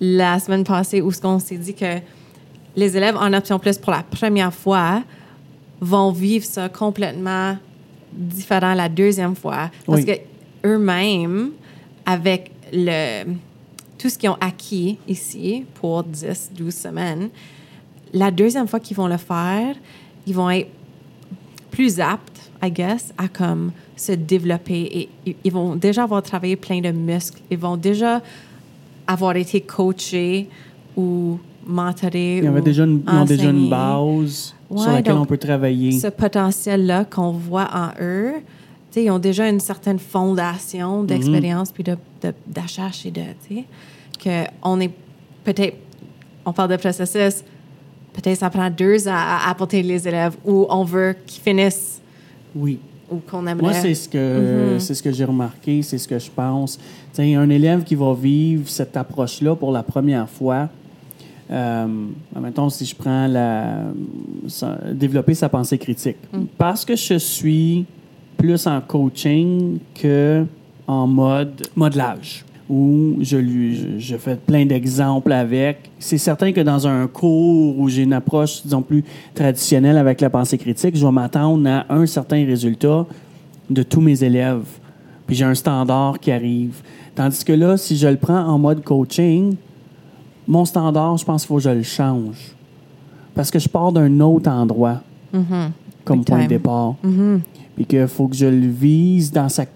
la 0.00 0.38
semaine 0.38 0.64
passée 0.64 1.00
où 1.00 1.10
ce 1.12 1.20
qu'on 1.20 1.38
s'est 1.38 1.56
dit 1.56 1.74
que 1.74 1.98
les 2.76 2.96
élèves 2.96 3.16
en 3.16 3.32
option 3.32 3.58
plus 3.58 3.76
pour 3.78 3.92
la 3.92 4.02
première 4.02 4.52
fois 4.54 5.02
vont 5.80 6.10
vivre 6.12 6.44
ça 6.44 6.68
complètement 6.68 7.56
différent 8.12 8.74
la 8.74 8.88
deuxième 8.88 9.34
fois 9.34 9.70
parce 9.84 10.00
Oui. 10.00 10.06
que 10.06 10.12
eux-mêmes 10.68 11.50
avec 12.06 12.50
le 12.72 13.24
tout 13.98 14.08
ce 14.08 14.18
qu'ils 14.18 14.30
ont 14.30 14.36
acquis 14.40 14.98
ici 15.08 15.64
pour 15.74 16.02
10 16.04 16.52
12 16.56 16.74
semaines 16.74 17.28
la 18.12 18.30
deuxième 18.30 18.68
fois 18.68 18.80
qu'ils 18.80 18.96
vont 18.96 19.08
le 19.08 19.16
faire 19.16 19.74
ils 20.26 20.34
vont 20.34 20.50
être 20.50 20.68
plus 21.70 21.98
aptes, 22.00 22.31
I 22.64 22.70
guess, 22.70 23.12
à 23.18 23.28
comme 23.28 23.72
se 23.96 24.12
développer 24.12 25.08
et 25.24 25.36
ils- 25.44 25.52
vont 25.52 25.74
déjà 25.74 26.04
avoir 26.04 26.22
travaillé 26.22 26.56
plein 26.56 26.80
de 26.80 26.90
muscles. 26.92 27.40
Ils 27.50 27.58
vont 27.58 27.76
déjà 27.76 28.20
avoir 29.06 29.36
été 29.36 29.60
coachés 29.60 30.48
ou 30.96 31.38
mentorés. 31.66 32.38
Il 32.38 32.44
y 32.44 32.46
avait 32.46 32.60
ou 32.60 32.64
déjà 32.64 32.84
une, 32.84 33.02
ils 33.06 33.14
ont 33.14 33.24
déjà 33.24 33.50
une 33.50 33.68
base 33.68 34.54
sur 34.76 34.90
laquelle 34.90 35.14
on 35.14 35.24
peut 35.26 35.38
travailler. 35.38 35.92
Ce 35.92 36.06
potentiel-là 36.06 37.04
qu'on 37.04 37.32
voit 37.32 37.68
en 37.74 37.90
eux, 38.00 38.34
ils 38.96 39.10
ont 39.10 39.18
déjà 39.18 39.48
une 39.48 39.60
certaine 39.60 39.98
fondation 39.98 41.02
d'expérience 41.02 41.72
puis 41.72 41.82
de, 41.82 41.96
de, 42.22 42.32
d'achat 42.46 42.90
et 43.04 43.10
de, 43.10 43.20
que 44.22 44.44
on 44.62 44.80
est 44.80 44.90
peut-être, 45.44 45.76
on 46.44 46.52
parle 46.52 46.70
de 46.70 46.76
processus, 46.76 47.42
peut-être 48.12 48.38
ça 48.38 48.50
prend 48.50 48.70
deux 48.70 49.08
ans 49.08 49.14
à 49.14 49.48
apporter 49.50 49.82
les 49.82 50.06
élèves 50.06 50.36
ou 50.44 50.66
on 50.68 50.84
veut 50.84 51.16
qu'ils 51.26 51.42
finissent 51.42 52.01
Oui. 52.54 52.78
ou 53.10 53.16
qu'on 53.28 53.46
aimerait. 53.46 53.62
Moi, 53.62 53.72
c'est 53.74 53.94
ce 53.94 54.08
que 54.08 54.76
c'est 54.78 54.94
ce 54.94 55.02
que 55.02 55.12
j'ai 55.12 55.24
remarqué, 55.24 55.82
c'est 55.82 55.98
ce 55.98 56.08
que 56.08 56.18
je 56.18 56.30
pense. 56.30 56.76
Tu 56.78 56.82
sais, 57.14 57.34
un 57.34 57.48
élève 57.50 57.82
qui 57.84 57.94
va 57.94 58.14
vivre 58.14 58.68
cette 58.68 58.96
approche-là 58.96 59.54
pour 59.54 59.70
la 59.72 59.82
première 59.82 60.28
fois, 60.28 60.68
Euh, 61.50 61.86
mettons, 62.40 62.70
si 62.70 62.86
je 62.86 62.94
prends 62.96 63.26
la. 63.26 63.82
sa- 64.48 64.78
développer 64.92 65.34
sa 65.34 65.50
pensée 65.50 65.76
critique. 65.76 66.16
Parce 66.56 66.82
que 66.84 66.96
je 66.96 67.18
suis 67.18 67.84
plus 68.38 68.66
en 68.66 68.80
coaching 68.80 69.78
que 69.94 70.46
en 70.86 71.06
mode 71.06 71.60
modelage, 71.76 72.44
où 72.72 73.18
je, 73.20 73.36
lui, 73.36 73.76
je, 73.76 73.98
je 73.98 74.16
fais 74.16 74.34
plein 74.34 74.64
d'exemples 74.64 75.30
avec. 75.30 75.90
C'est 75.98 76.16
certain 76.16 76.52
que 76.52 76.60
dans 76.62 76.86
un 76.86 77.06
cours 77.06 77.78
où 77.78 77.86
j'ai 77.90 78.04
une 78.04 78.14
approche, 78.14 78.62
disons, 78.62 78.80
plus 78.80 79.04
traditionnelle 79.34 79.98
avec 79.98 80.22
la 80.22 80.30
pensée 80.30 80.56
critique, 80.56 80.96
je 80.96 81.04
vais 81.04 81.12
m'attendre 81.12 81.68
à 81.68 81.84
un 81.94 82.06
certain 82.06 82.46
résultat 82.46 83.04
de 83.68 83.82
tous 83.82 84.00
mes 84.00 84.24
élèves. 84.24 84.64
Puis 85.26 85.36
j'ai 85.36 85.44
un 85.44 85.54
standard 85.54 86.18
qui 86.18 86.32
arrive. 86.32 86.80
Tandis 87.14 87.44
que 87.44 87.52
là, 87.52 87.76
si 87.76 87.94
je 87.98 88.08
le 88.08 88.16
prends 88.16 88.42
en 88.42 88.58
mode 88.58 88.82
coaching, 88.82 89.54
mon 90.48 90.64
standard, 90.64 91.18
je 91.18 91.26
pense 91.26 91.42
qu'il 91.42 91.48
faut 91.48 91.56
que 91.56 91.62
je 91.62 91.70
le 91.70 91.82
change. 91.82 92.54
Parce 93.34 93.50
que 93.50 93.58
je 93.58 93.68
pars 93.68 93.92
d'un 93.92 94.18
autre 94.20 94.50
endroit 94.50 95.02
comme 96.06 96.20
Big 96.20 96.26
point 96.26 96.44
de 96.44 96.48
départ. 96.48 96.94
Puis 97.76 97.84
qu'il 97.84 98.08
faut 98.08 98.28
que 98.28 98.36
je 98.36 98.46
le 98.46 98.66
vise 98.66 99.30
dans 99.30 99.50
sa, 99.50 99.66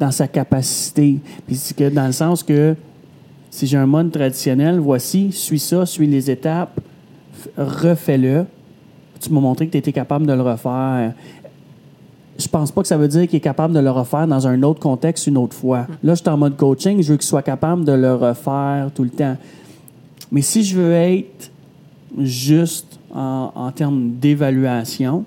dans 0.00 0.10
sa 0.10 0.26
capacité. 0.26 1.18
Puis 1.46 1.54
c'est 1.56 1.76
que 1.76 1.88
dans 1.90 2.06
le 2.06 2.12
sens 2.12 2.42
que 2.42 2.74
si 3.50 3.66
j'ai 3.66 3.76
un 3.76 3.86
mode 3.86 4.10
traditionnel, 4.10 4.78
voici, 4.80 5.30
suis 5.30 5.58
ça, 5.60 5.84
suis 5.86 6.06
les 6.06 6.30
étapes, 6.30 6.80
refais-le. 7.56 8.46
Tu 9.20 9.30
m'as 9.32 9.40
montré 9.40 9.66
que 9.66 9.72
tu 9.72 9.78
étais 9.78 9.92
capable 9.92 10.26
de 10.26 10.32
le 10.32 10.42
refaire. 10.42 11.12
Je 12.38 12.48
pense 12.48 12.72
pas 12.72 12.80
que 12.80 12.88
ça 12.88 12.96
veut 12.96 13.08
dire 13.08 13.28
qu'il 13.28 13.36
est 13.36 13.40
capable 13.40 13.74
de 13.74 13.80
le 13.80 13.90
refaire 13.90 14.26
dans 14.26 14.46
un 14.48 14.62
autre 14.62 14.80
contexte 14.80 15.26
une 15.26 15.36
autre 15.36 15.54
fois. 15.54 15.86
Là, 16.02 16.14
je 16.14 16.20
suis 16.22 16.28
en 16.30 16.38
mode 16.38 16.56
coaching, 16.56 17.02
je 17.02 17.12
veux 17.12 17.18
qu'il 17.18 17.26
soit 17.26 17.42
capable 17.42 17.84
de 17.84 17.92
le 17.92 18.14
refaire 18.14 18.90
tout 18.94 19.02
le 19.04 19.10
temps. 19.10 19.36
Mais 20.32 20.40
si 20.40 20.64
je 20.64 20.76
veux 20.78 20.92
être 20.92 21.50
juste 22.18 22.98
en, 23.14 23.50
en 23.54 23.70
termes 23.72 24.12
d'évaluation, 24.12 25.24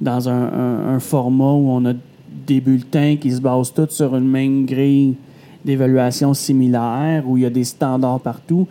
dans 0.00 0.28
un, 0.28 0.42
un- 0.52 0.94
un 0.94 0.98
format 0.98 1.52
où 1.52 1.70
on 1.70 1.84
a 1.84 1.92
des 2.46 2.60
bulletins 2.60 3.16
qui 3.16 3.30
se 3.32 3.40
basent 3.40 3.72
tous 3.72 3.90
sur 3.90 4.16
une 4.16 4.28
même 4.28 4.66
grille 4.66 5.14
d'évaluation 5.64 6.32
similaire, 6.34 7.24
où 7.26 7.36
il 7.36 7.42
y 7.42 7.46
a 7.46 7.50
des 7.50 7.64
standards 7.64 8.20
partout, 8.20 8.66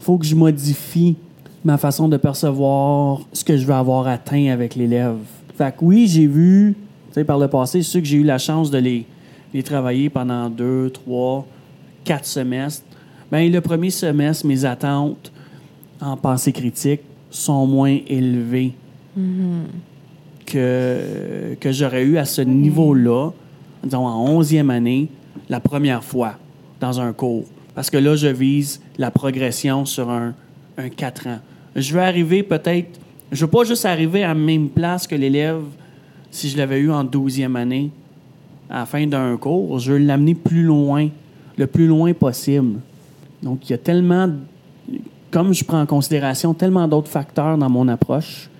faut 0.00 0.18
que 0.18 0.24
je 0.24 0.34
modifie 0.34 1.16
ma 1.64 1.76
façon 1.76 2.08
de 2.08 2.16
percevoir 2.16 3.20
ce 3.32 3.44
que 3.44 3.56
je 3.56 3.66
veux 3.66 3.74
avoir 3.74 4.06
atteint 4.06 4.48
avec 4.48 4.74
l'élève. 4.74 5.18
Fait 5.56 5.74
que 5.76 5.84
oui, 5.84 6.06
j'ai 6.06 6.26
vu, 6.26 6.74
tu 7.08 7.14
sais, 7.14 7.24
par 7.24 7.38
le 7.38 7.48
passé, 7.48 7.82
ceux 7.82 8.00
que 8.00 8.06
j'ai 8.06 8.18
eu 8.18 8.24
la 8.24 8.38
chance 8.38 8.70
de 8.70 8.78
les, 8.78 9.06
travailler 9.64 10.08
pendant 10.08 10.48
deux, 10.48 10.90
trois, 10.90 11.46
quatre 12.04 12.26
semestres. 12.26 12.84
Bien, 13.30 13.48
le 13.48 13.60
premier 13.60 13.90
semestre, 13.90 14.46
mes 14.46 14.64
attentes 14.64 15.32
en 16.00 16.16
pensée 16.16 16.52
critique 16.52 17.00
sont 17.30 17.66
moins 17.66 17.98
élevées 18.06 18.72
que, 20.48 21.56
j'aurais 21.70 22.04
eu 22.04 22.18
à 22.18 22.24
ce 22.24 22.40
niveau-là, 22.40 23.30
disons 23.84 24.06
en 24.06 24.40
11e 24.40 24.70
année, 24.70 25.08
la 25.48 25.60
première 25.60 26.02
fois 26.02 26.34
dans 26.80 27.00
un 27.00 27.12
cours. 27.12 27.44
Parce 27.74 27.90
que 27.90 27.96
là, 27.96 28.16
je 28.16 28.28
vise 28.28 28.80
la 28.96 29.10
progression 29.10 29.84
sur 29.84 30.10
un, 30.10 30.34
un 30.76 30.88
4 30.88 31.26
ans. 31.26 31.38
Je 31.76 31.94
veux 31.94 32.00
arriver 32.00 32.42
peut-être, 32.42 32.98
je 33.30 33.44
veux 33.44 33.50
pas 33.50 33.64
juste 33.64 33.84
arriver 33.84 34.24
à 34.24 34.28
la 34.28 34.34
même 34.34 34.68
place 34.68 35.06
que 35.06 35.14
l'élève 35.14 35.62
si 36.30 36.48
je 36.48 36.56
l'avais 36.56 36.80
eu 36.80 36.90
en 36.90 37.04
12e 37.04 37.56
année 37.56 37.90
à 38.68 38.80
la 38.80 38.86
fin 38.86 39.06
d'un 39.06 39.36
cours. 39.36 39.78
Je 39.78 39.92
veux 39.92 39.98
l'amener 39.98 40.34
plus 40.34 40.62
loin, 40.62 41.08
le 41.56 41.66
plus 41.66 41.86
loin 41.86 42.12
possible. 42.12 42.80
Donc, 43.42 43.68
il 43.68 43.72
y 43.72 43.74
a 43.74 43.78
tellement, 43.78 44.30
comme 45.30 45.52
je 45.52 45.64
prends 45.64 45.80
en 45.80 45.86
considération 45.86 46.54
tellement 46.54 46.88
d'autres 46.88 47.10
facteurs 47.10 47.56
dans 47.56 47.70
mon 47.70 47.88
approche, 47.88 48.50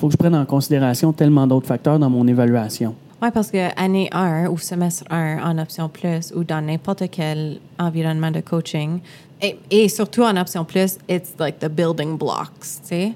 faut 0.00 0.06
que 0.06 0.12
je 0.12 0.16
prenne 0.16 0.34
en 0.34 0.46
considération 0.46 1.12
tellement 1.12 1.46
d'autres 1.46 1.66
facteurs 1.66 1.98
dans 1.98 2.08
mon 2.08 2.26
évaluation. 2.26 2.94
Oui, 3.22 3.28
parce 3.34 3.50
que 3.50 3.58
année 3.78 4.08
1 4.12 4.48
ou 4.48 4.56
semestre 4.56 5.04
1 5.10 5.42
en 5.44 5.58
option 5.58 5.90
plus 5.90 6.32
ou 6.34 6.42
dans 6.42 6.62
n'importe 6.64 7.04
quel 7.10 7.58
environnement 7.78 8.30
de 8.30 8.40
coaching, 8.40 9.00
et, 9.42 9.58
et 9.70 9.88
surtout 9.90 10.22
en 10.22 10.36
option 10.36 10.64
plus, 10.64 10.96
it's 11.06 11.34
like 11.38 11.58
the 11.58 11.68
building 11.68 12.16
blocks, 12.16 12.60
tu 12.60 12.88
sais, 12.88 13.12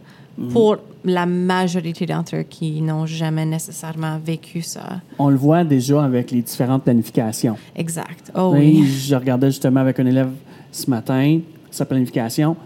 pour 0.52 0.76
la 1.04 1.24
majorité 1.26 2.04
d'entre 2.06 2.36
eux 2.36 2.42
qui 2.42 2.82
n'ont 2.82 3.06
jamais 3.06 3.46
nécessairement 3.46 4.18
vécu 4.18 4.62
ça. 4.62 5.00
On 5.18 5.28
le 5.28 5.36
voit 5.36 5.64
déjà 5.64 6.04
avec 6.04 6.30
les 6.30 6.42
différentes 6.42 6.82
planifications. 6.82 7.56
Exact. 7.76 8.30
Oh 8.34 8.50
Oui, 8.52 8.80
oui. 8.80 8.86
Je 8.86 9.14
regardais 9.14 9.46
justement 9.46 9.80
avec 9.80 9.98
un 10.00 10.06
élève 10.06 10.30
ce 10.72 10.90
matin 10.90 11.40
sa 11.70 11.84
planification. 11.84 12.56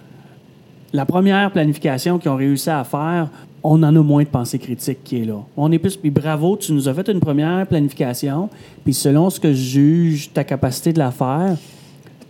La 0.92 1.04
première 1.04 1.50
planification 1.50 2.18
qu'ils 2.18 2.30
ont 2.30 2.36
réussi 2.36 2.70
à 2.70 2.84
faire, 2.84 3.28
on 3.70 3.82
en 3.82 3.94
a 3.94 4.02
moins 4.02 4.22
de 4.22 4.28
pensée 4.28 4.58
critique 4.58 5.04
qui 5.04 5.20
est 5.20 5.24
là. 5.26 5.44
On 5.54 5.70
est 5.70 5.78
plus, 5.78 5.94
puis 5.94 6.08
bravo, 6.08 6.56
tu 6.56 6.72
nous 6.72 6.88
as 6.88 6.94
fait 6.94 7.06
une 7.08 7.20
première 7.20 7.66
planification, 7.66 8.48
puis 8.82 8.94
selon 8.94 9.28
ce 9.28 9.38
que 9.38 9.52
je 9.52 9.62
juge 9.62 10.32
ta 10.32 10.42
capacité 10.42 10.90
de 10.94 10.98
la 10.98 11.10
faire, 11.10 11.54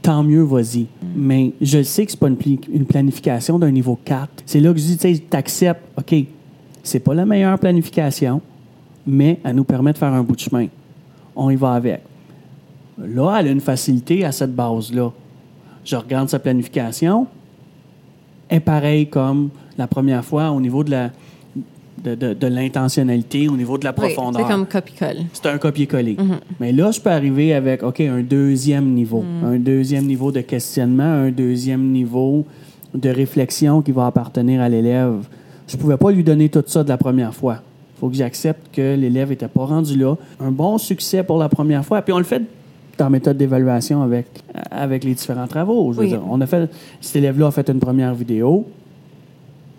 tant 0.03 0.25
mieux, 0.25 0.43
vas-y. 0.43 0.87
Mais 1.15 1.53
je 1.61 1.85
sais 1.85 2.05
que 2.05 2.11
c'est 2.11 2.19
pas 2.19 2.27
une 2.27 2.85
planification 2.85 3.57
d'un 3.57 3.71
niveau 3.71 3.97
4. 4.05 4.29
C'est 4.47 4.59
là 4.59 4.73
que 4.73 4.81
je 4.81 4.85
dis, 4.85 4.97
tu 4.97 5.15
sais, 5.15 5.23
t'acceptes, 5.31 5.83
OK, 5.97 6.13
c'est 6.83 6.99
pas 6.99 7.15
la 7.15 7.25
meilleure 7.25 7.59
planification, 7.61 8.41
mais 9.07 9.39
elle 9.45 9.55
nous 9.55 9.65
permet 9.65 9.93
de 9.93 9.99
faire 9.99 10.13
un 10.13 10.25
bout 10.25 10.35
de 10.35 10.41
chemin. 10.41 10.67
On 11.37 11.51
y 11.51 11.57
va 11.57 11.75
avec. 11.75 12.01
Là, 12.99 13.37
elle 13.39 13.47
a 13.47 13.51
une 13.53 13.61
facilité 13.61 14.25
à 14.25 14.33
cette 14.33 14.57
base-là. 14.57 15.13
Je 15.85 15.95
regarde 15.95 16.29
sa 16.29 16.41
planification, 16.41 17.29
est 18.51 18.59
pareil 18.59 19.07
comme 19.07 19.51
la 19.77 19.87
première 19.87 20.25
fois 20.25 20.51
au 20.51 20.61
niveau 20.61 20.83
de 20.83 20.91
la 20.91 21.11
de, 22.05 22.15
de- 22.15 22.35
de 22.35 22.47
l'intentionnalité, 22.47 23.49
au 23.49 23.57
niveau 23.57 23.79
de 23.79 23.85
la 23.85 23.91
Oui, 23.91 23.97
profondeur. 24.15 24.47
c'est 24.47 24.53
comme 24.53 24.67
copie-colle. 24.67 25.17
C'est 25.33 25.47
un 25.47 25.59
copier-coller. 25.59 26.17
Mais 26.61 26.73
là, 26.73 26.91
je 26.91 27.01
peux 27.01 27.11
arriver 27.11 27.53
avec, 27.55 27.83
OK, 27.83 28.01
un 28.01 28.23
deuxième 28.23 28.87
niveau. 28.95 29.25
Un 29.45 29.59
deuxième 29.59 30.07
niveau 30.07 30.33
de 30.33 30.41
questionnement, 30.41 31.03
un 31.05 31.31
deuxième 31.31 31.83
niveau 31.91 32.45
de 32.95 33.09
réflexion 33.11 33.83
qui 33.83 33.93
va 33.93 34.07
appartenir 34.07 34.61
à 34.61 34.69
l'élève. 34.69 35.15
Je 35.67 35.77
ne 35.77 35.81
pouvais 35.81 35.97
pas 35.99 36.11
lui 36.11 36.25
donner 36.25 36.49
tout 36.49 36.65
ça 36.67 36.83
de 36.83 36.89
la 36.89 36.97
première 36.97 37.35
fois. 37.35 37.59
Il 37.97 38.01
faut 38.01 38.09
que 38.09 38.17
j'accepte 38.17 38.75
que 38.75 38.95
l'élève 38.97 39.29
n'était 39.31 39.49
pas 39.49 39.65
rendu 39.67 39.99
là. 39.99 40.15
Un 40.41 40.51
bon 40.51 40.79
succès 40.79 41.23
pour 41.23 41.39
la 41.39 41.49
première 41.49 41.85
fois. 41.85 42.01
Puis 42.03 42.13
on 42.13 42.19
le 42.19 42.25
fait 42.25 42.43
dans 42.97 43.05
la 43.07 43.11
méthode 43.11 43.37
d'évaluation 43.37 44.03
avec, 44.03 44.27
avec 44.71 45.05
les 45.05 45.15
différents 45.15 45.47
travaux. 45.47 45.93
Je 45.93 45.99
veux 45.99 46.05
Oui. 46.05 46.09
dire, 46.11 46.23
on 46.29 46.41
a 46.41 46.47
fait, 46.47 46.71
cet 47.01 47.17
élève-là 47.17 47.49
a 47.49 47.51
fait 47.51 47.69
une 47.69 47.79
première 47.81 48.15
vidéo. 48.15 48.67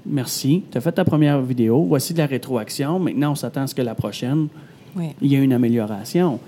Merci. 0.06 0.64
Tu 0.72 0.78
as 0.78 0.82
fait 0.82 0.92
ta 0.92 1.04
première 1.06 1.42
vidéo. 1.42 1.84
Voici 1.88 2.14
de 2.14 2.20
la 2.20 2.26
rétroaction. 2.26 3.00
Maintenant, 3.00 3.32
on 3.32 3.36
s'attend 3.36 3.62
à 3.64 3.68
ce 3.68 3.76
que 3.76 3.82
la 3.82 3.96
prochaine, 3.96 4.48
Oui. 4.96 5.10
il 5.22 5.32
y 5.32 5.36
a 5.36 5.40
une 5.40 5.54
amélioration. 5.54 6.40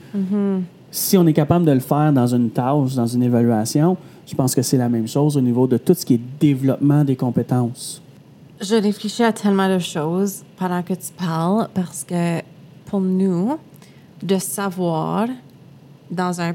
Si 0.90 1.18
on 1.18 1.26
est 1.28 1.34
capable 1.34 1.66
de 1.66 1.72
le 1.72 1.80
faire 1.80 2.12
dans 2.12 2.28
une 2.28 2.50
tâche, 2.50 2.96
dans 2.96 3.06
une 3.08 3.24
évaluation, 3.24 3.96
je 4.28 4.36
pense 4.36 4.54
que 4.56 4.62
c'est 4.62 4.78
la 4.78 4.90
même 4.90 5.08
chose 5.08 5.38
au 5.38 5.42
niveau 5.42 5.68
de 5.68 5.78
tout 5.78 5.94
ce 5.94 6.06
qui 6.06 6.16
est 6.16 6.22
développement 6.40 7.04
des 7.04 7.16
compétences. 7.16 8.02
Je 8.60 8.76
réfléchis 8.76 9.24
à 9.24 9.32
tellement 9.34 9.70
de 9.74 9.80
choses 9.80 10.44
pendant 10.58 10.82
que 10.84 10.94
tu 10.94 11.12
parles 11.18 11.68
parce 11.74 12.04
que 12.04 12.42
pour 12.86 13.00
nous, 13.02 13.58
de 14.22 14.38
savoir 14.38 15.28
dans 16.12 16.42
un, 16.42 16.54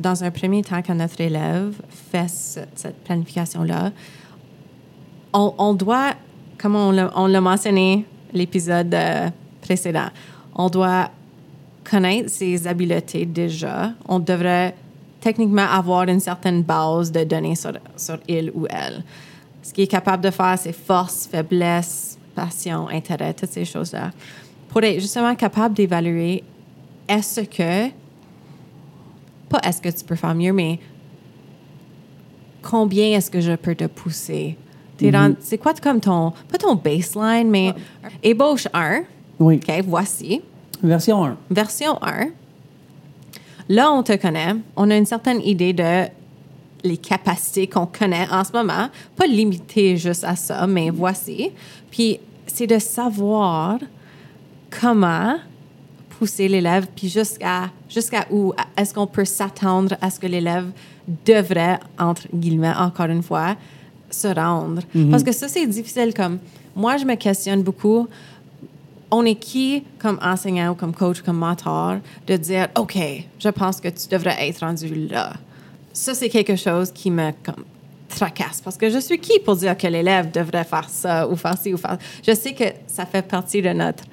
dans 0.00 0.24
un 0.24 0.30
premier 0.30 0.62
temps 0.62 0.80
quand 0.84 0.94
notre 0.94 1.20
élève 1.20 1.74
fait 2.10 2.28
ce- 2.28 2.60
cette 2.74 2.96
planification-là, 3.04 3.92
on, 5.32 5.52
on 5.58 5.74
doit, 5.74 6.14
comme 6.58 6.76
on 6.76 6.90
l'a 6.90 7.10
on 7.16 7.26
l'a 7.26 7.40
mentionné 7.40 8.04
l'épisode 8.32 8.92
euh, 8.94 9.30
précédent, 9.60 10.08
on 10.54 10.68
doit 10.68 11.10
connaître 11.88 12.30
ses 12.30 12.66
habiletés 12.66 13.26
déjà. 13.26 13.92
On 14.08 14.18
devrait 14.18 14.74
techniquement 15.20 15.66
avoir 15.68 16.04
une 16.08 16.20
certaine 16.20 16.62
base 16.62 17.10
de 17.10 17.24
données 17.24 17.56
sur, 17.56 17.72
sur 17.96 18.18
il 18.28 18.50
ou 18.54 18.66
elle. 18.68 19.02
Ce 19.62 19.72
qu'il 19.72 19.84
est 19.84 19.88
capable 19.88 20.22
de 20.22 20.30
faire, 20.30 20.56
c'est 20.58 20.72
force, 20.72 21.26
faiblesse, 21.26 22.18
passion, 22.34 22.88
intérêt, 22.88 23.34
toutes 23.34 23.50
ces 23.50 23.64
choses-là. 23.64 24.12
Pour 24.68 24.82
être 24.84 25.00
justement 25.00 25.34
capable 25.34 25.74
d'évaluer 25.74 26.44
est-ce 27.08 27.40
que, 27.40 27.88
pas 29.48 29.60
est-ce 29.64 29.80
que 29.80 29.88
tu 29.88 30.04
peux 30.04 30.16
faire 30.16 30.34
mieux, 30.34 30.52
mais 30.52 30.78
combien 32.62 33.16
est-ce 33.16 33.30
que 33.30 33.40
je 33.40 33.52
peux 33.52 33.74
te 33.74 33.84
pousser? 33.84 34.56
T'es 34.96 35.10
dans- 35.10 35.34
C'est 35.40 35.58
quoi 35.58 35.74
comme 35.74 36.00
ton, 36.00 36.32
pas 36.50 36.58
ton 36.58 36.74
baseline, 36.74 37.48
mais 37.50 37.74
ébauche 38.22 38.66
1. 38.72 39.02
Oui. 39.38 39.56
OK, 39.68 39.84
voici. 39.86 40.40
Version 40.82 41.24
1. 41.24 41.36
Version 41.50 41.98
1. 42.02 42.28
Là, 43.68 43.92
on 43.92 44.02
te 44.02 44.16
connaît. 44.16 44.54
On 44.76 44.90
a 44.90 44.96
une 44.96 45.06
certaine 45.06 45.40
idée 45.42 45.72
de 45.72 46.04
les 46.84 46.96
capacités 46.96 47.66
qu'on 47.66 47.86
connaît 47.86 48.26
en 48.30 48.44
ce 48.44 48.52
moment. 48.52 48.88
Pas 49.16 49.26
limité 49.26 49.96
juste 49.96 50.24
à 50.24 50.36
ça, 50.36 50.66
mais 50.66 50.90
voici. 50.90 51.50
Puis, 51.90 52.20
c'est 52.46 52.66
de 52.66 52.78
savoir 52.78 53.78
comment 54.80 55.36
pousser 56.18 56.48
l'élève, 56.48 56.86
puis 56.94 57.08
jusqu'à 57.08 57.70
jusqu'à 57.90 58.26
où 58.30 58.52
est-ce 58.76 58.94
qu'on 58.94 59.06
peut 59.06 59.24
s'attendre 59.24 59.96
à 60.00 60.08
ce 60.10 60.18
que 60.18 60.26
l'élève 60.26 60.70
devrait, 61.26 61.78
entre 61.98 62.22
guillemets, 62.32 62.72
encore 62.78 63.06
une 63.06 63.22
fois, 63.22 63.56
se 64.10 64.28
rendre. 64.28 64.82
Parce 65.10 65.22
que 65.22 65.32
ça, 65.32 65.48
c'est 65.48 65.66
difficile. 65.66 66.12
Comme 66.14 66.38
moi, 66.74 66.96
je 66.96 67.04
me 67.04 67.14
questionne 67.14 67.62
beaucoup. 67.62 68.08
On 69.10 69.24
est 69.24 69.36
qui 69.36 69.84
comme 69.98 70.18
enseignant 70.22 70.72
ou 70.72 70.74
comme 70.74 70.92
coach, 70.92 71.22
comme 71.22 71.38
mentor, 71.38 71.98
de 72.26 72.36
dire, 72.36 72.68
OK, 72.76 72.98
je 73.38 73.48
pense 73.48 73.80
que 73.80 73.88
tu 73.88 74.08
devrais 74.08 74.48
être 74.48 74.60
rendu 74.60 75.08
là. 75.08 75.32
Ça, 75.92 76.14
c'est 76.14 76.28
quelque 76.28 76.56
chose 76.56 76.90
qui 76.90 77.10
me 77.10 77.30
comme, 77.44 77.64
tracasse. 78.08 78.60
Parce 78.60 78.76
que 78.76 78.90
je 78.90 78.98
suis 78.98 79.18
qui 79.18 79.38
pour 79.40 79.56
dire 79.56 79.76
que 79.76 79.86
l'élève 79.86 80.30
devrait 80.30 80.64
faire 80.64 80.88
ça 80.88 81.28
ou 81.28 81.36
faire 81.36 81.56
ci 81.58 81.72
ou 81.72 81.76
faire 81.76 81.98
Je 82.26 82.32
sais 82.34 82.52
que 82.52 82.64
ça 82.86 83.06
fait 83.06 83.22
partie 83.22 83.62
de 83.62 83.70
notre 83.70 84.04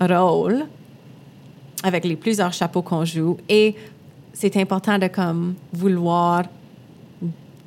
rôle 0.00 0.64
avec 1.82 2.04
les 2.04 2.16
plusieurs 2.16 2.52
chapeaux 2.52 2.82
qu'on 2.82 3.04
joue 3.04 3.36
et 3.48 3.74
c'est 4.32 4.56
important 4.56 4.98
de 4.98 5.08
comme 5.08 5.54
vouloir 5.72 6.44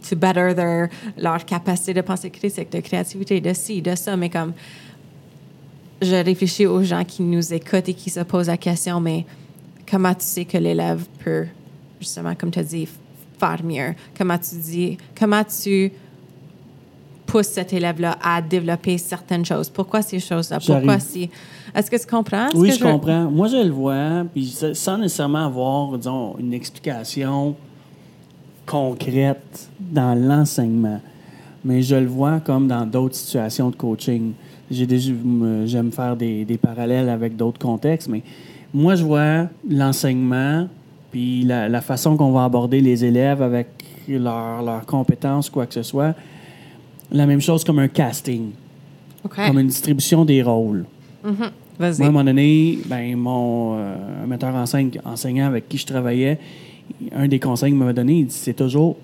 to 0.10 0.16
better 0.16 0.54
their, 0.54 0.90
leur 1.18 1.44
capacité 1.46 1.94
de 1.94 2.02
pensée 2.02 2.30
critique, 2.30 2.72
de 2.72 2.80
créativité, 2.80 3.42
de 3.42 3.54
ci, 3.54 3.82
de 3.82 3.96
ça, 3.96 4.16
mais 4.16 4.30
comme 4.30 4.54
je 6.02 6.16
réfléchis 6.16 6.66
aux 6.66 6.84
gens 6.84 7.04
qui 7.04 7.24
nous 7.24 7.54
écoutent 7.54 7.90
et 7.90 7.94
qui 7.94 8.10
se 8.10 8.20
posent 8.20 8.48
la 8.48 8.58
question, 8.58 9.00
mais 9.00 9.26
comment 9.90 10.14
tu 10.14 10.26
sais 10.26 10.46
que 10.46 10.58
l'élève 10.58 11.06
peut, 11.24 11.46
justement, 12.00 12.36
comme 12.36 12.52
tu 12.52 12.60
as 12.60 12.64
dit, 12.64 12.88
faire 13.40 13.64
mieux? 13.64 13.94
Comment 14.18 14.38
tu 14.38 14.56
dis, 14.56 14.98
comment 15.18 15.44
tu 15.44 15.92
pousses 17.26 17.48
cet 17.48 17.74
élève-là 17.74 18.18
à 18.22 18.42
développer 18.42 18.98
certaines 18.98 19.46
choses? 19.46 19.70
Pourquoi 19.70 20.02
ces 20.02 20.20
choses-là? 20.20 20.60
Pourquoi 20.66 21.00
si? 21.00 21.30
Est-ce 21.74 21.90
que 21.90 21.98
tu 21.98 22.08
comprends? 22.08 22.50
Oui, 22.54 22.70
que 22.70 22.76
je 22.76 22.84
comprends. 22.84 23.32
Moi, 23.32 23.48
je 23.48 23.58
le 23.58 23.72
vois, 23.72 24.26
puis 24.34 24.56
sans 24.74 24.98
nécessairement 24.98 25.46
avoir, 25.46 25.98
disons, 25.98 26.38
une 26.38 26.54
explication 26.54 27.56
concrète 28.66 29.70
dans 29.80 30.16
l'enseignement. 30.16 31.00
Mais 31.64 31.82
je 31.82 31.96
le 31.96 32.06
vois 32.08 32.40
comme 32.40 32.68
dans 32.68 32.86
d'autres 32.86 33.16
situations 33.16 33.70
de 33.70 33.76
coaching. 33.76 34.34
J'ai 34.70 34.86
déjà, 34.86 35.12
me- 35.24 35.66
j'aime 35.66 35.92
faire 35.92 36.16
des, 36.16 36.46
des 36.46 36.58
parallèles 36.58 37.10
avec 37.10 37.36
d'autres 37.36 37.60
contextes, 37.60 38.08
mais 38.08 38.22
moi, 38.74 38.96
je 38.96 39.04
vois 39.04 39.48
l'enseignement, 39.70 40.68
puis 41.12 41.44
la, 41.44 41.70
la 41.70 41.82
façon 41.82 42.18
qu'on 42.18 42.32
va 42.32 42.44
aborder 42.44 42.82
les 42.82 43.06
élèves 43.06 43.42
avec 43.42 43.68
leurs 44.08 44.62
leurs 44.62 44.86
compétences, 44.86 45.50
quoi 45.50 45.66
que 45.66 45.74
ce 45.74 45.84
soit, 45.84 46.14
la 47.12 47.26
même 47.26 47.42
chose 47.42 47.64
comme 47.64 47.80
un 47.80 47.88
casting, 47.88 48.50
comme 49.48 49.60
une 49.60 49.68
distribution 49.68 50.26
des 50.26 50.44
rôles. 50.44 50.86
Vas-y. 51.80 51.98
Moi, 51.98 52.06
à 52.06 52.10
un 52.10 52.12
moment 52.12 52.24
donné, 52.24 52.80
ben, 52.86 53.16
mon 53.18 53.76
euh, 53.78 53.96
metteur 54.28 54.54
en 54.56 54.66
scène 54.66 54.92
enseignant 55.04 55.48
avec 55.48 55.68
qui 55.68 55.78
je 55.78 55.86
travaillais, 55.86 56.38
un 57.16 57.28
des 57.28 57.40
conseils 57.40 57.72
qu'il 57.72 57.80
m'avait 57.80 57.94
donné, 57.94 58.26
c'est 58.30 58.54
toujours 58.54 58.98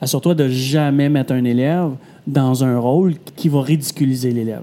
assure-toi 0.00 0.34
de 0.34 0.48
jamais 0.48 1.08
mettre 1.08 1.32
un 1.32 1.44
élève 1.44 1.90
dans 2.26 2.64
un 2.64 2.78
rôle 2.78 3.14
qui 3.36 3.48
va 3.48 3.62
ridiculiser 3.62 4.30
l'élève. 4.30 4.62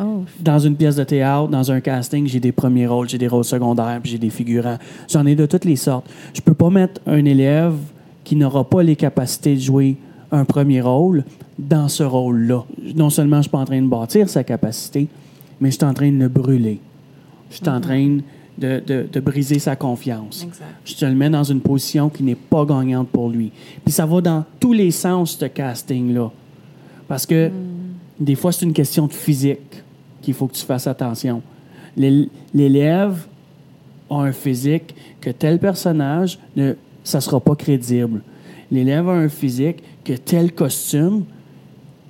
Oh, 0.00 0.24
Dans 0.40 0.58
une 0.58 0.74
pièce 0.74 0.96
de 0.96 1.04
théâtre, 1.04 1.48
dans 1.48 1.70
un 1.70 1.80
casting, 1.80 2.26
j'ai 2.26 2.40
des 2.40 2.52
premiers 2.52 2.86
rôles, 2.86 3.08
j'ai 3.08 3.18
des 3.18 3.28
rôles 3.28 3.44
secondaires, 3.44 4.00
puis 4.02 4.12
j'ai 4.12 4.18
des 4.18 4.30
figurants. 4.30 4.78
J'en 5.08 5.26
ai 5.26 5.34
de 5.34 5.46
toutes 5.46 5.64
les 5.66 5.76
sortes. 5.76 6.06
Je 6.32 6.40
peux 6.40 6.54
pas 6.54 6.70
mettre 6.70 7.00
un 7.06 7.24
élève 7.24 7.74
qui 8.24 8.36
n'aura 8.36 8.64
pas 8.68 8.82
les 8.82 8.96
capacités 8.96 9.54
de 9.54 9.60
jouer 9.60 9.96
un 10.30 10.44
premier 10.44 10.80
rôle 10.80 11.24
dans 11.58 11.88
ce 11.88 12.02
rôle-là. 12.02 12.64
Non 12.96 13.10
seulement 13.10 13.36
je 13.36 13.42
suis 13.42 13.50
pas 13.50 13.58
en 13.58 13.64
train 13.66 13.82
de 13.82 13.86
bâtir 13.86 14.28
sa 14.28 14.42
capacité, 14.44 15.08
mais 15.60 15.70
je 15.70 15.76
suis 15.76 15.84
en 15.84 15.92
train 15.92 16.10
de 16.10 16.16
le 16.16 16.28
brûler. 16.28 16.80
Je 17.50 17.56
suis 17.56 17.68
en 17.68 17.80
train 17.80 18.18
de, 18.58 18.82
de- 18.86 19.06
de 19.10 19.20
briser 19.20 19.58
sa 19.58 19.76
confiance. 19.76 20.44
Exact. 20.46 20.66
Je 20.84 20.94
te 20.94 21.04
le 21.04 21.14
mets 21.14 21.30
dans 21.30 21.44
une 21.44 21.60
position 21.60 22.08
qui 22.08 22.22
n'est 22.22 22.34
pas 22.34 22.64
gagnante 22.64 23.08
pour 23.08 23.28
lui. 23.30 23.50
Puis 23.84 23.92
ça 23.92 24.04
va 24.06 24.20
dans 24.20 24.44
tous 24.60 24.72
les 24.72 24.90
sens, 24.90 25.36
ce 25.38 25.46
casting-là. 25.46 26.30
Parce 27.08 27.26
que 27.26 27.50
des 28.20 28.34
fois, 28.34 28.52
c'est 28.52 28.64
une 28.64 28.72
question 28.72 29.06
de 29.06 29.12
physique 29.12 29.82
qu'il 30.20 30.34
faut 30.34 30.46
que 30.46 30.54
tu 30.54 30.64
fasses 30.64 30.86
attention. 30.86 31.42
L'é- 31.96 32.28
L'élève 32.54 33.26
a 34.10 34.16
un 34.16 34.32
physique 34.32 34.94
que 35.20 35.30
tel 35.30 35.58
personnage, 35.58 36.38
ne, 36.56 36.74
ça 37.04 37.18
ne 37.18 37.22
sera 37.22 37.40
pas 37.40 37.56
crédible. 37.56 38.20
L'élève 38.70 39.08
a 39.08 39.12
un 39.12 39.28
physique 39.28 39.82
que 40.04 40.12
tel 40.12 40.52
costume, 40.52 41.24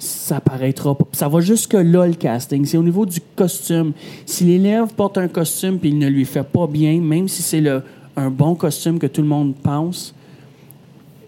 ça 0.05 0.41
paraîtra 0.41 0.97
pas. 0.97 1.05
Ça 1.13 1.29
va 1.29 1.41
jusque-là, 1.41 2.07
le 2.09 2.15
casting. 2.15 2.65
C'est 2.65 2.77
au 2.77 2.83
niveau 2.83 3.07
du 3.07 3.21
costume. 3.37 3.93
Si 4.27 4.43
l'élève 4.45 4.89
porte 4.95 5.17
un 5.19 5.29
costume 5.29 5.79
puis 5.79 5.91
il 5.91 5.99
ne 5.99 6.09
lui 6.09 6.25
fait 6.25 6.43
pas 6.43 6.67
bien, 6.67 7.01
même 7.01 7.29
si 7.29 7.41
c'est 7.43 7.61
le- 7.61 7.83
un 8.17 8.29
bon 8.31 8.55
costume 8.57 8.99
que 8.99 9.07
tout 9.07 9.23
le 9.23 9.29
monde 9.29 9.55
pense, 9.55 10.13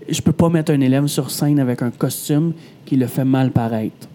je 0.09 0.21
peux 0.21 0.33
pas 0.33 0.49
mettre 0.49 0.73
un 0.73 0.81
élève 0.81 1.07
sur 1.07 1.31
scène 1.31 1.61
avec 1.61 1.83
un 1.83 1.91
costume 1.91 2.53
qui 2.85 2.97
le 2.97 3.07
fait 3.07 3.25
mal 3.25 3.53
paraître. 3.53 4.09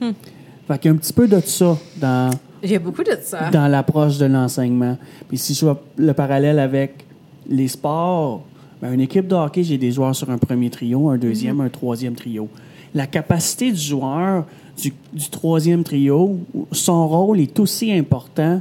Fait 0.00 0.78
qu'il 0.78 0.90
y 0.90 0.92
a 0.92 0.94
un 0.94 0.98
petit 0.98 1.12
peu 1.12 1.26
de 1.28 1.40
ça 1.40 1.76
dans, 2.00 2.30
J'ai 2.62 2.78
beaucoup 2.78 3.02
de 3.02 3.16
ça. 3.22 3.50
dans 3.50 3.66
l'approche 3.68 4.18
de 4.18 4.26
l'enseignement. 4.26 4.96
Puis 5.28 5.36
si 5.38 5.52
je 5.54 5.64
vois 5.64 5.82
le 5.96 6.12
parallèle 6.14 6.58
avec 6.58 7.04
les 7.48 7.68
sports, 7.68 8.44
ben, 8.80 8.92
une 8.92 9.00
équipe 9.00 9.26
de 9.26 9.34
hockey, 9.34 9.62
j'ai 9.64 9.78
des 9.78 9.90
joueurs 9.92 10.14
sur 10.14 10.30
un 10.30 10.38
premier 10.38 10.70
trio, 10.70 11.08
un 11.10 11.18
deuxième, 11.18 11.60
un 11.60 11.68
troisième 11.68 12.14
trio. 12.14 12.48
La 12.94 13.06
capacité 13.06 13.72
du 13.72 13.80
joueur 13.80 14.44
du, 14.80 14.92
du 15.12 15.28
troisième 15.30 15.82
trio, 15.84 16.38
son 16.72 17.08
rôle 17.08 17.40
est 17.40 17.58
aussi 17.58 17.92
important 17.92 18.60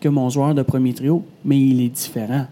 que 0.00 0.08
mon 0.08 0.28
joueur 0.28 0.54
de 0.54 0.62
premier 0.62 0.92
trio, 0.92 1.22
mais 1.44 1.60
il 1.60 1.80
est 1.82 1.88
différent. 1.88 2.46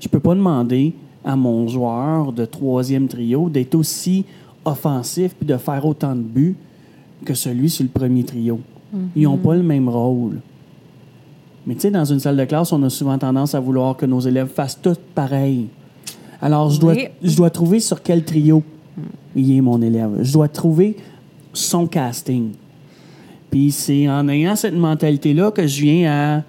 Je 0.00 0.08
peux 0.08 0.20
pas 0.20 0.34
demander 0.34 0.94
à 1.24 1.36
mon 1.36 1.66
joueur 1.68 2.32
de 2.32 2.44
troisième 2.44 3.08
trio 3.08 3.48
d'être 3.48 3.74
aussi 3.74 4.24
offensif 4.64 5.34
puis 5.38 5.46
de 5.46 5.56
faire 5.56 5.84
autant 5.84 6.14
de 6.14 6.20
buts 6.20 6.56
que 7.24 7.34
celui 7.34 7.70
sur 7.70 7.84
le 7.84 7.90
premier 7.90 8.24
trio. 8.24 8.60
Ils 9.14 9.24
n'ont 9.24 9.36
pas 9.36 9.54
le 9.54 9.62
même 9.62 9.88
rôle. 9.88 10.40
Mais 11.66 11.74
tu 11.74 11.80
sais, 11.80 11.90
dans 11.90 12.04
une 12.04 12.20
salle 12.20 12.36
de 12.36 12.44
classe, 12.44 12.72
on 12.72 12.82
a 12.84 12.90
souvent 12.90 13.18
tendance 13.18 13.54
à 13.54 13.60
vouloir 13.60 13.96
que 13.96 14.06
nos 14.06 14.20
élèves 14.20 14.48
fassent 14.48 14.80
tout 14.80 14.96
pareil. 15.14 15.66
Alors, 16.40 16.70
je 16.70 16.80
dois, 16.80 16.92
Oui. 16.94 17.08
je 17.22 17.36
dois 17.36 17.50
trouver 17.50 17.80
sur 17.80 18.02
quel 18.02 18.24
trio 18.24 18.62
il 19.34 19.56
est 19.56 19.60
mon 19.60 19.80
élève. 19.82 20.10
Je 20.22 20.32
dois 20.32 20.48
trouver 20.48 20.96
son 21.52 21.86
casting. 21.86 22.50
Puis 23.50 23.70
c'est 23.72 24.08
en 24.08 24.28
ayant 24.28 24.56
cette 24.56 24.74
mentalité-là 24.74 25.50
que 25.50 25.66
je 25.66 25.82
viens 25.82 26.10
à 26.10 26.42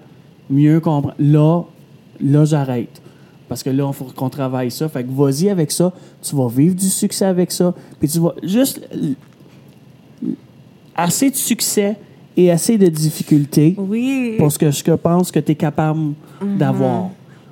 mieux 0.50 0.80
comprendre. 0.80 1.14
Là, 1.18 1.62
là, 2.20 2.44
j'arrête. 2.44 3.00
Parce 3.48 3.62
que 3.62 3.70
là, 3.70 3.86
il 3.88 3.94
faut 3.94 4.04
qu'on 4.14 4.28
travaille 4.28 4.70
ça. 4.70 4.88
Fait 4.88 5.04
que 5.04 5.10
vas-y 5.10 5.48
avec 5.48 5.70
ça. 5.70 5.92
Tu 6.22 6.36
vas 6.36 6.48
vivre 6.48 6.74
du 6.74 6.88
succès 6.88 7.24
avec 7.24 7.50
ça. 7.50 7.74
Puis 7.98 8.08
tu 8.08 8.18
vas 8.18 8.34
juste 8.42 8.80
assez 10.94 11.30
de 11.30 11.36
succès 11.36 11.96
et 12.36 12.50
assez 12.50 12.76
de 12.78 12.86
difficultés 12.88 13.74
Oui. 13.78 14.34
pour 14.38 14.52
ce 14.52 14.58
que 14.58 14.70
je 14.70 14.82
pense 14.94 15.30
que 15.30 15.40
tu 15.40 15.52
es 15.52 15.54
capable 15.54 16.12
d'avoir. 16.58 17.10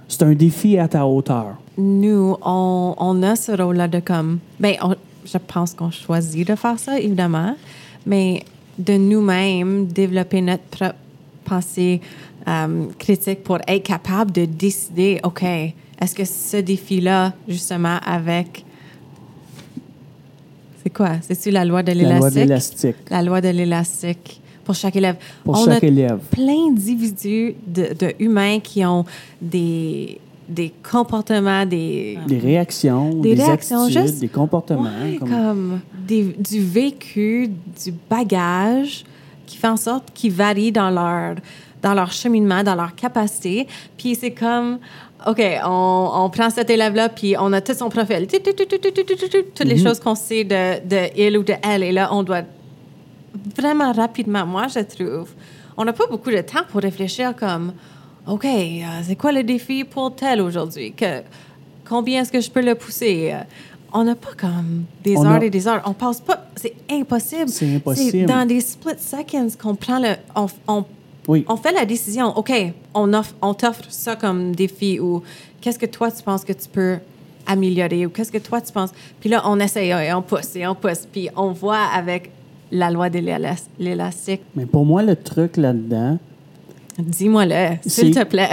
C'est 0.09 0.23
un 0.23 0.35
défi 0.35 0.79
à 0.79 0.87
ta 0.87 1.07
hauteur. 1.07 1.57
Nous, 1.79 2.37
on, 2.43 2.95
on 2.99 3.23
a 3.23 3.37
ce 3.37 3.53
rôle-là 3.53 3.89
de 3.89 4.01
comme. 4.01 4.39
Ben, 4.61 4.75
on- 4.83 4.95
je 5.25 5.39
pense 5.39 5.75
qu'on 5.75 5.91
choisit 5.91 6.47
de 6.49 6.55
faire 6.55 6.79
ça, 6.79 6.99
évidemment, 7.01 7.55
mais 8.07 8.43
de 8.79 8.95
nous-mêmes 8.97 9.87
développer 9.87 10.41
notre 10.41 10.62
propre 10.65 10.95
pensée 11.45 12.01
euh, 12.49 12.87
critique 12.99 13.43
pour 13.43 13.59
être 13.67 13.83
capable 13.83 14.31
de 14.33 14.45
décider, 14.45 15.19
OK, 15.25 15.43
est-ce 15.43 16.15
que 16.15 16.25
ce 16.25 16.59
défi-là, 16.59 17.33
justement, 17.49 17.99
avec. 18.07 18.65
C'est 20.83 20.91
quoi? 20.91 21.12
C'est-tu 21.23 21.51
la 21.51 21.65
loi 21.65 21.83
de 21.83 21.93
La 21.93 22.19
loi 22.19 22.31
de 22.31 22.37
l'élastique? 22.37 22.39
l'élastique 22.39 23.11
La 23.11 23.23
loi 23.23 23.41
de 23.41 23.49
l'élastique 23.49 24.41
pour 24.65 24.75
chaque 24.75 24.97
élève. 24.97 25.17
pour 25.45 25.59
On 25.59 25.65
chaque 25.65 25.83
a 25.83 25.87
élève. 25.87 26.19
plein 26.31 26.71
d'individus, 26.71 27.55
de, 27.67 27.89
de 27.99 28.15
humains 28.21 28.61
qui 28.61 28.85
ont 28.85 29.05
des, 29.41 30.21
des 30.49 30.73
comportements, 30.89 31.67
des, 31.67 32.19
Des 32.27 32.39
réactions, 32.39 33.15
Des 33.15 33.35
des, 33.35 33.43
réactions, 33.43 33.85
attitudes, 33.85 34.03
juste- 34.03 34.21
des 34.21 34.29
comportements. 34.29 34.83
Ouais, 35.03 35.17
comme- 35.19 35.29
comme 35.31 35.81
des- 36.07 36.37
du 36.39 36.61
vécu, 36.65 37.49
du 37.49 37.93
bagage 38.09 39.05
qui 39.47 39.57
fait 39.57 39.69
en 39.69 39.77
sorte 39.77 40.05
qu'ils 40.15 40.33
varient 40.33 40.73
dans 40.73 40.91
leur, 40.91 41.35
dans 41.83 41.95
leur 41.95 42.13
cheminement, 42.13 42.63
dans 42.63 42.75
leur 42.75 42.95
capacité. 42.95 43.67
Puis 43.97 44.15
c'est 44.15 44.31
comme, 44.33 44.79
OK, 45.27 45.43
on, 45.65 46.11
on 46.15 46.31
prend 46.31 46.51
cet 46.51 46.71
élève-là, 46.71 47.09
puis 47.09 47.35
on 47.39 47.53
a 47.53 47.61
tout 47.61 47.75
son 47.75 47.89
profil. 47.89 48.27
Toutes 48.29 49.67
les 49.67 49.79
choses 49.79 49.99
qu'on 50.01 50.15
sait 50.15 50.45
de, 50.45 50.87
de 50.87 51.09
il 51.17 51.37
ou 51.39 51.43
de 51.43 51.55
elle. 51.63 51.83
Et 51.83 51.93
là, 51.93 52.09
on 52.13 52.23
doit 52.23 52.43
vraiment 53.57 53.93
rapidement, 53.93 54.47
moi, 54.47 54.67
je 54.69 54.81
trouve, 54.81 55.29
on 55.77 55.85
n'a 55.85 55.93
pas 55.93 56.07
beaucoup 56.09 56.31
de 56.31 56.41
temps 56.41 56.63
pour 56.71 56.81
réfléchir 56.81 57.35
comme, 57.37 57.73
OK, 58.29 58.45
euh, 58.45 58.81
c'est 59.05 59.17
quoi 59.17 59.33
le 59.33 59.43
défi 59.43 59.85
pour 59.85 60.15
tel 60.15 60.41
aujourd'hui? 60.41 60.93
Que, 60.93 61.23
combien 61.89 62.23
est-ce 62.23 62.33
que 62.33 62.41
je 62.41 62.51
peux 62.51 62.62
le 62.62 62.75
pousser? 62.75 63.31
Euh, 63.33 63.39
On 63.93 64.03
n'a 64.05 64.15
pas 64.17 64.33
comme 64.37 64.85
des 65.05 65.17
On 65.17 65.25
heures 65.25 65.41
a- 65.41 65.45
et 65.45 65.49
des 65.51 65.67
heures. 65.69 65.81
On 65.87 65.93
passe 65.95 66.21
pas. 66.21 66.45
C'est 66.57 66.75
impossible. 66.91 67.49
C'est 67.49 67.77
impossible. 67.77 68.11
C'est 68.11 68.25
dans 68.25 68.45
des 68.47 68.61
split 68.61 68.95
seconds 68.99 69.49
qu'on 69.61 69.75
prend 69.77 69.99
le. 70.01 70.15
On, 70.35 70.47
on, 70.69 70.85
Oui. 71.29 71.45
on 71.49 71.57
fait 71.57 71.73
la 71.73 71.85
décision. 71.87 72.37
OK, 72.37 72.53
on, 72.95 73.15
offre, 73.15 73.35
on 73.41 73.55
t'offre 73.55 73.85
ça 73.89 74.17
comme 74.17 74.55
défi 74.55 74.99
ou 75.01 75.23
qu'est-ce 75.61 75.79
que 75.79 75.87
toi 75.87 76.11
tu 76.11 76.23
penses 76.23 76.45
que 76.45 76.53
tu 76.53 76.69
peux 76.69 76.97
améliorer 77.47 78.05
ou 78.07 78.11
qu'est-ce 78.11 78.33
que 78.33 78.39
toi 78.39 78.61
tu 78.61 78.73
penses? 78.73 78.91
Puis 79.21 79.31
là, 79.31 79.43
on 79.47 79.59
essaye 79.61 79.91
et 79.91 80.12
on 80.12 80.21
pousse 80.23 80.57
et 80.57 80.67
on 80.67 80.75
pousse. 80.75 81.07
Puis 81.11 81.29
on 81.37 81.53
voit 81.53 81.85
avec 81.95 82.31
la 82.73 82.91
loi 82.91 83.09
de 83.09 83.21
l'élas- 83.21 83.69
l'élastique. 83.79 84.43
Mais 84.57 84.67
pour 84.67 84.85
moi, 84.85 85.03
le 85.05 85.15
truc 85.15 85.57
là-dedans, 85.57 86.19
Dis-moi-le, 86.99 87.77
s'il 87.87 88.15
te 88.15 88.25
plaît. 88.25 88.51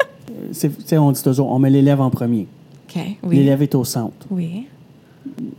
c'est, 0.52 0.98
on 0.98 1.12
dit 1.12 1.22
toujours, 1.22 1.50
on 1.50 1.58
met 1.58 1.70
l'élève 1.70 2.00
en 2.00 2.10
premier. 2.10 2.46
OK, 2.88 3.02
oui. 3.24 3.36
L'élève 3.36 3.62
est 3.62 3.74
au 3.74 3.84
centre. 3.84 4.26
Oui. 4.30 4.66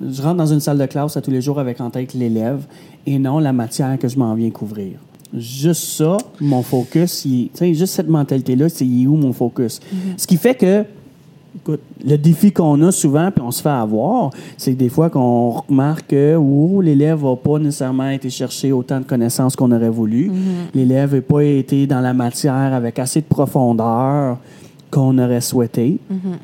Je 0.01 0.21
rentre 0.21 0.37
dans 0.37 0.45
une 0.45 0.59
salle 0.59 0.77
de 0.77 0.85
classe 0.85 1.15
à 1.17 1.21
tous 1.21 1.31
les 1.31 1.41
jours 1.41 1.59
avec 1.59 1.79
en 1.79 1.89
tête 1.89 2.13
l'élève 2.13 2.65
et 3.05 3.17
non 3.17 3.39
la 3.39 3.53
matière 3.53 3.97
que 3.97 4.07
je 4.07 4.17
m'en 4.17 4.33
viens 4.35 4.49
couvrir. 4.49 4.99
Juste 5.35 5.83
ça, 5.83 6.17
mon 6.39 6.61
focus, 6.61 7.25
il 7.25 7.49
juste 7.73 7.93
cette 7.95 8.09
mentalité-là, 8.09 8.69
c'est 8.69 8.85
où 8.85 9.15
mon 9.15 9.33
focus? 9.33 9.79
Ce 10.15 10.27
qui 10.27 10.37
fait 10.37 10.53
que, 10.53 10.85
écoute, 11.63 11.81
le 12.05 12.17
défi 12.17 12.51
qu'on 12.51 12.81
a 12.81 12.91
souvent, 12.91 13.31
puis 13.31 13.43
on 13.45 13.51
se 13.51 13.61
fait 13.61 13.69
avoir, 13.69 14.31
c'est 14.57 14.73
que 14.73 14.77
des 14.77 14.89
fois 14.89 15.09
qu'on 15.09 15.51
remarque 15.51 16.07
que 16.07 16.35
oh, 16.35 16.81
l'élève 16.81 17.23
n'a 17.23 17.35
pas 17.35 17.57
nécessairement 17.57 18.09
été 18.09 18.29
chercher 18.29 18.71
autant 18.71 18.99
de 18.99 19.05
connaissances 19.05 19.55
qu'on 19.55 19.71
aurait 19.71 19.89
voulu. 19.89 20.31
L'élève 20.73 21.15
n'a 21.15 21.21
pas 21.21 21.43
été 21.43 21.87
dans 21.87 22.01
la 22.01 22.13
matière 22.13 22.73
avec 22.73 22.99
assez 22.99 23.21
de 23.21 23.25
profondeur 23.25 24.37
qu'on 24.91 25.17
aurait 25.17 25.41
souhaité. 25.41 25.99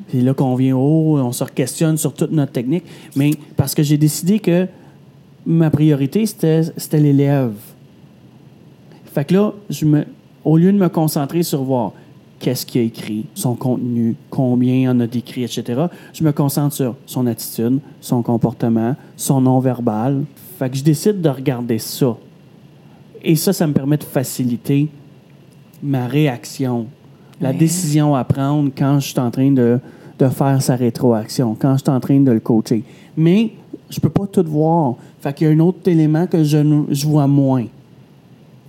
Puis 0.07 0.21
là 0.21 0.33
qu'on 0.33 0.55
vient, 0.55 0.75
oh, 0.75 1.19
on 1.19 1.31
se 1.31 1.43
questionne 1.43 1.97
sur 1.97 2.13
toute 2.13 2.31
notre 2.31 2.53
technique. 2.53 2.85
Mais 3.15 3.31
parce 3.57 3.75
que 3.75 3.83
j'ai 3.83 3.97
décidé 3.97 4.39
que 4.39 4.67
ma 5.45 5.69
priorité, 5.69 6.25
c'était 6.25 6.63
c'était 6.77 6.99
l'élève. 6.99 7.53
Fait 9.13 9.25
que 9.25 9.33
là, 9.33 9.53
je 9.69 9.85
me, 9.85 10.05
au 10.45 10.57
lieu 10.57 10.71
de 10.71 10.77
me 10.77 10.87
concentrer 10.87 11.43
sur 11.43 11.63
voir 11.63 11.91
qu'est-ce 12.39 12.65
qu'il 12.65 12.81
a 12.81 12.83
écrit, 12.85 13.25
son 13.35 13.55
contenu, 13.55 14.15
combien 14.29 14.73
il 14.73 14.89
en 14.89 14.99
a 15.01 15.07
d'écrit, 15.07 15.43
etc., 15.43 15.85
je 16.13 16.23
me 16.23 16.31
concentre 16.31 16.73
sur 16.73 16.95
son 17.05 17.27
attitude, 17.27 17.79
son 18.01 18.21
comportement, 18.23 18.95
son 19.17 19.41
non-verbal. 19.41 20.23
Fait 20.57 20.69
que 20.69 20.77
je 20.77 20.83
décide 20.83 21.21
de 21.21 21.29
regarder 21.29 21.77
ça. 21.79 22.15
Et 23.23 23.35
ça, 23.35 23.51
ça 23.53 23.67
me 23.67 23.73
permet 23.73 23.97
de 23.97 24.03
faciliter 24.03 24.87
ma 25.83 26.07
réaction, 26.07 26.87
la 27.41 27.49
Ouais. 27.49 27.55
décision 27.57 28.15
à 28.15 28.23
prendre 28.23 28.69
quand 28.77 28.99
je 28.99 29.07
suis 29.09 29.19
en 29.19 29.31
train 29.31 29.51
de, 29.51 29.79
de 30.17 30.27
faire 30.29 30.61
sa 30.61 30.75
rétroaction, 30.75 31.55
quand 31.59 31.73
je 31.77 31.83
suis 31.83 31.89
en 31.89 31.99
train 31.99 32.19
de 32.19 32.31
le 32.31 32.39
coacher. 32.39 32.83
Mais 33.15 33.51
je 33.89 33.99
peux 33.99 34.09
pas 34.09 34.27
tout 34.27 34.43
voir. 34.47 34.95
Fait 35.21 35.33
qu'il 35.33 35.47
y 35.47 35.49
a 35.49 35.53
un 35.53 35.59
autre 35.59 35.87
élément 35.87 36.27
que 36.27 36.43
je, 36.43 36.57
je 36.89 37.07
vois 37.07 37.27
moins, 37.27 37.65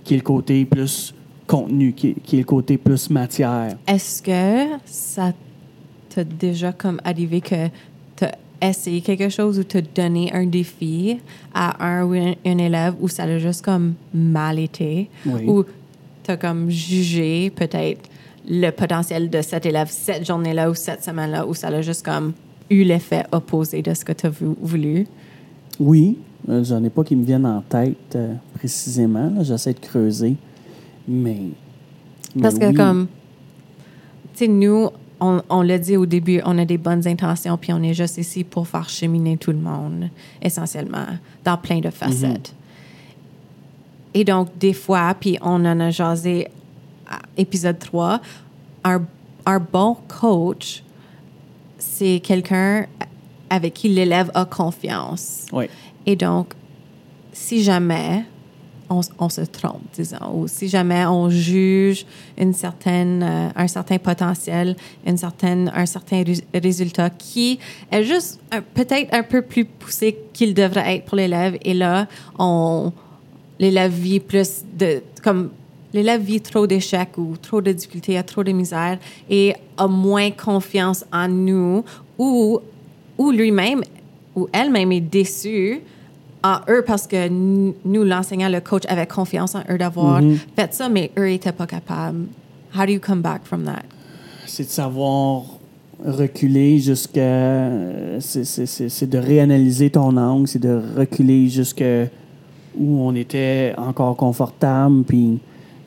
qui 0.03 0.13
est 0.13 0.17
le 0.17 0.23
côté 0.23 0.65
plus 0.65 1.13
contenu, 1.51 1.93
qui 1.93 2.09
est, 2.09 2.15
qui 2.23 2.35
est 2.37 2.39
le 2.39 2.45
côté 2.45 2.77
plus 2.77 3.09
matière. 3.09 3.75
Est-ce 3.87 4.21
que 4.21 4.77
ça 4.85 5.33
t'a 6.13 6.23
déjà 6.23 6.71
comme 6.71 6.99
arrivé 7.03 7.41
que 7.41 7.67
t'as 8.15 8.31
essayé 8.61 9.01
quelque 9.01 9.29
chose 9.29 9.59
ou 9.59 9.63
t'as 9.63 9.81
donné 9.81 10.31
un 10.33 10.45
défi 10.45 11.17
à 11.53 11.85
un 11.85 12.05
ou 12.05 12.13
un, 12.13 12.33
un 12.45 12.57
élève 12.57 12.95
où 13.01 13.07
ça 13.07 13.23
a 13.23 13.37
juste 13.39 13.63
comme 13.65 13.93
mal 14.13 14.59
été? 14.59 15.09
Oui. 15.25 15.45
Ou 15.47 15.63
t'as 16.23 16.37
comme 16.37 16.69
jugé 16.69 17.49
peut-être 17.49 18.09
le 18.49 18.69
potentiel 18.71 19.29
de 19.29 19.41
cet 19.41 19.65
élève 19.65 19.87
cette 19.89 20.25
journée-là 20.25 20.69
ou 20.69 20.73
cette 20.75 21.03
semaine-là 21.03 21.45
où 21.47 21.53
ça 21.53 21.67
a 21.67 21.81
juste 21.81 22.03
comme 22.05 22.33
eu 22.69 22.83
l'effet 22.83 23.23
opposé 23.31 23.81
de 23.81 23.93
ce 23.93 24.03
que 24.05 24.13
t'as 24.13 24.29
vou- 24.29 24.57
voulu? 24.61 25.05
Oui, 25.79 26.17
euh, 26.49 26.63
j'en 26.63 26.83
ai 26.83 26.89
pas 26.89 27.03
qui 27.03 27.15
me 27.15 27.25
viennent 27.25 27.45
en 27.45 27.61
tête 27.61 28.15
euh, 28.15 28.33
précisément. 28.55 29.31
J'essaie 29.43 29.73
de 29.73 29.79
creuser. 29.79 30.35
Mais. 31.11 31.49
mais 32.35 32.41
Parce 32.41 32.57
que 32.57 32.67
oui. 32.67 32.73
comme, 32.73 33.07
tu 34.33 34.45
sais, 34.45 34.47
nous, 34.47 34.89
on, 35.19 35.41
on 35.49 35.61
l'a 35.61 35.77
dit 35.77 35.97
au 35.97 36.05
début, 36.05 36.41
on 36.45 36.57
a 36.57 36.65
des 36.65 36.77
bonnes 36.77 37.05
intentions, 37.07 37.57
puis 37.57 37.73
on 37.73 37.83
est 37.83 37.93
juste 37.93 38.17
ici 38.17 38.43
pour 38.43 38.67
faire 38.67 38.89
cheminer 38.89 39.37
tout 39.37 39.51
le 39.51 39.59
monde, 39.59 40.09
essentiellement, 40.41 41.05
dans 41.43 41.57
plein 41.57 41.79
de 41.79 41.89
facettes. 41.89 42.55
Et 44.13 44.23
donc, 44.23 44.57
des 44.57 44.73
fois, 44.73 45.13
puis 45.19 45.37
on 45.41 45.65
en 45.65 45.79
a 45.79 45.89
jasé 45.89 46.47
à 47.07 47.19
épisode 47.37 47.79
3, 47.79 48.21
un, 48.83 49.03
un 49.45 49.59
bon 49.59 49.97
coach, 50.07 50.83
c'est 51.77 52.19
quelqu'un 52.21 52.85
avec 53.49 53.73
qui 53.73 53.89
l'élève 53.89 54.31
a 54.33 54.45
confiance. 54.45 55.45
Oui. 55.51 55.65
Et 56.05 56.15
donc, 56.15 56.53
si 57.33 57.63
jamais 57.63 58.25
on, 59.19 59.29
se 59.29 59.41
trompe, 59.41 59.81
disons, 59.93 60.17
ou 60.33 60.47
si 60.47 60.67
jamais 60.67 61.05
on 61.05 61.29
juge 61.29 62.05
une 62.37 62.53
certaine, 62.53 63.23
euh, 63.23 63.49
un 63.55 63.67
certain 63.67 63.97
potentiel, 63.97 64.75
une 65.05 65.17
certaine, 65.17 65.71
un 65.73 65.85
certain 65.85 66.23
rés- 66.23 66.43
résultat 66.53 67.09
qui 67.09 67.59
est 67.91 68.03
juste 68.03 68.39
peut-être 68.73 69.13
un 69.13 69.23
peu 69.23 69.41
plus 69.41 69.65
poussé 69.65 70.17
qu'il 70.33 70.53
devrait 70.53 70.97
être 70.97 71.05
pour 71.05 71.17
l'élève, 71.17 71.57
et 71.63 71.73
là, 71.73 72.07
on, 72.37 72.91
l'élève 73.59 73.93
vit 73.93 74.19
plus 74.19 74.63
de, 74.77 75.01
comme, 75.23 75.49
l'élève 75.93 76.21
vit 76.21 76.41
trop 76.41 76.67
d'échecs 76.67 77.17
ou 77.17 77.35
trop 77.41 77.61
de 77.61 77.71
difficultés, 77.71 78.17
a 78.17 78.23
trop 78.23 78.43
de 78.43 78.51
misère 78.51 78.97
et 79.29 79.55
a 79.77 79.87
moins 79.87 80.31
confiance 80.31 81.05
en 81.11 81.27
nous 81.27 81.83
ou, 82.17 82.59
ou 83.17 83.31
lui-même 83.31 83.83
ou 84.35 84.47
elle-même 84.53 84.91
est 84.91 85.01
déçue 85.01 85.81
en 86.43 86.57
eux 86.69 86.83
parce 86.85 87.07
que 87.07 87.27
nous, 87.29 88.03
l'enseignant, 88.03 88.49
le 88.49 88.61
coach, 88.61 88.83
avait 88.87 89.07
confiance 89.07 89.55
en 89.55 89.61
eux 89.69 89.77
d'avoir 89.77 90.21
fait 90.55 90.73
ça, 90.73 90.89
mais 90.89 91.11
eux 91.17 91.27
n'étaient 91.27 91.51
pas 91.51 91.67
capables. 91.67 92.25
How 92.75 92.85
do 92.85 92.91
you 92.93 92.99
come 92.99 93.21
back 93.21 93.41
from 93.45 93.63
that? 93.65 93.83
c'est 94.47 94.63
de 94.63 94.69
savoir 94.69 95.43
reculer 96.05 96.79
jusqu'à. 96.79 97.69
C'est, 98.19 99.09
de 99.09 99.17
réanalyser 99.17 99.89
ton 99.91 100.17
angle, 100.17 100.47
c'est 100.47 100.59
de 100.59 100.81
reculer 100.97 101.47
jusqu'à 101.47 102.05
où 102.77 102.99
on 103.01 103.15
était 103.15 103.73
encore 103.77 104.15
confortable, 104.17 105.03
puis 105.03 105.39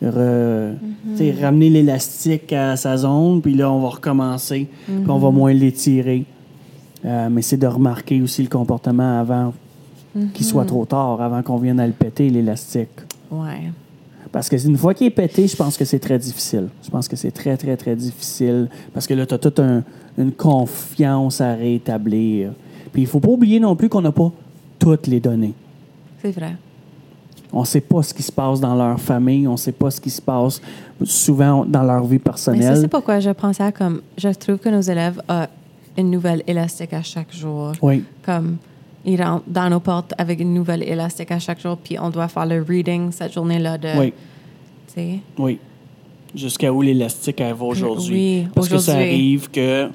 re- 0.02 0.72
sais, 1.16 1.34
ramener 1.40 1.68
l'élastique 1.70 2.52
à 2.52 2.76
sa 2.76 2.96
zone, 2.96 3.42
puis 3.42 3.54
là, 3.54 3.70
on 3.70 3.80
va 3.80 3.88
recommencer, 3.88 4.68
puis 4.86 5.04
on 5.08 5.18
va 5.18 5.30
moins 5.30 5.52
l'étirer. 5.52 6.24
Euh, 7.04 7.28
mais 7.30 7.42
c'est 7.42 7.58
de 7.58 7.66
remarquer 7.66 8.22
aussi 8.22 8.42
le 8.42 8.48
comportement 8.48 9.20
avant 9.20 9.52
qu'il 10.32 10.46
soit 10.46 10.64
trop 10.64 10.84
tard, 10.84 11.20
avant 11.20 11.42
qu'on 11.42 11.56
vienne 11.56 11.80
à 11.80 11.86
le 11.86 11.92
péter, 11.92 12.30
l'élastique. 12.30 12.88
Ouais. 13.30 13.70
Parce 14.30 14.48
que 14.48 14.56
une 14.66 14.76
fois 14.76 14.94
qu'il 14.94 15.06
est 15.06 15.10
pété, 15.10 15.46
je 15.46 15.56
pense 15.56 15.76
que 15.76 15.84
c'est 15.84 15.98
très 15.98 16.18
difficile. 16.18 16.68
Je 16.84 16.90
pense 16.90 17.06
que 17.08 17.16
c'est 17.16 17.30
très, 17.30 17.56
très, 17.56 17.76
très 17.76 17.94
difficile. 17.94 18.68
Parce 18.92 19.06
que 19.06 19.14
là, 19.14 19.26
tu 19.26 19.34
as 19.34 19.38
toute 19.38 19.60
un- 19.60 19.82
une 20.18 20.32
confiance 20.32 21.40
à 21.40 21.54
rétablir. 21.54 22.52
Puis 22.92 23.02
il 23.02 23.06
faut 23.08 23.20
pas 23.20 23.28
oublier 23.28 23.60
non 23.60 23.74
plus 23.76 23.88
qu'on 23.88 24.00
n'a 24.00 24.12
pas 24.12 24.30
toutes 24.78 25.06
les 25.06 25.20
données. 25.20 25.54
C'est 26.22 26.30
vrai. 26.32 26.56
On 27.52 27.60
ne 27.60 27.66
sait 27.66 27.80
pas 27.80 28.02
ce 28.02 28.12
qui 28.12 28.22
se 28.24 28.32
passe 28.32 28.60
dans 28.60 28.74
leur 28.74 29.00
famille, 29.00 29.46
on 29.46 29.52
ne 29.52 29.56
sait 29.56 29.70
pas 29.72 29.90
ce 29.90 30.00
qui 30.00 30.10
se 30.10 30.20
passe 30.20 30.60
souvent 31.04 31.64
dans 31.64 31.82
leur 31.84 32.02
vie 32.04 32.14
Mais 32.14 32.18
personnelle. 32.18 32.76
c'est 32.80 32.88
pourquoi 32.88 33.20
je 33.20 33.30
pensais 33.30 33.62
à 33.62 33.70
comme. 33.70 34.00
Je 34.18 34.28
trouve 34.30 34.58
que 34.58 34.68
nos 34.68 34.80
élèves 34.80 35.20
ont 35.28 35.46
une 35.96 36.10
nouvelle 36.10 36.42
élastique 36.48 36.92
à 36.92 37.02
chaque 37.02 37.32
jour. 37.32 37.72
Oui, 37.82 38.02
Comme 38.24 38.56
ils 39.04 39.22
rentrent 39.22 39.44
dans 39.46 39.68
nos 39.68 39.80
portes 39.80 40.14
avec 40.18 40.40
une 40.40 40.54
nouvelle 40.54 40.82
élastique 40.82 41.30
à 41.30 41.38
chaque 41.38 41.60
jour, 41.60 41.76
puis 41.76 41.98
on 41.98 42.10
doit 42.10 42.28
faire 42.28 42.46
le 42.46 42.62
reading 42.62 43.12
cette 43.12 43.32
journée-là 43.32 43.78
de. 43.78 43.88
oui, 43.98 44.12
Tu 44.88 44.94
sais. 44.94 45.18
oui. 45.38 45.58
Jusqu'à 46.34 46.72
où 46.72 46.82
l'élastique 46.82 47.40
va 47.40 47.64
aujourd'hui. 47.64 48.40
Oui, 48.42 48.48
Parce 48.54 48.68
que 48.68 48.78
ça 48.78 48.94
arrive 48.94 49.48
que 49.50 49.88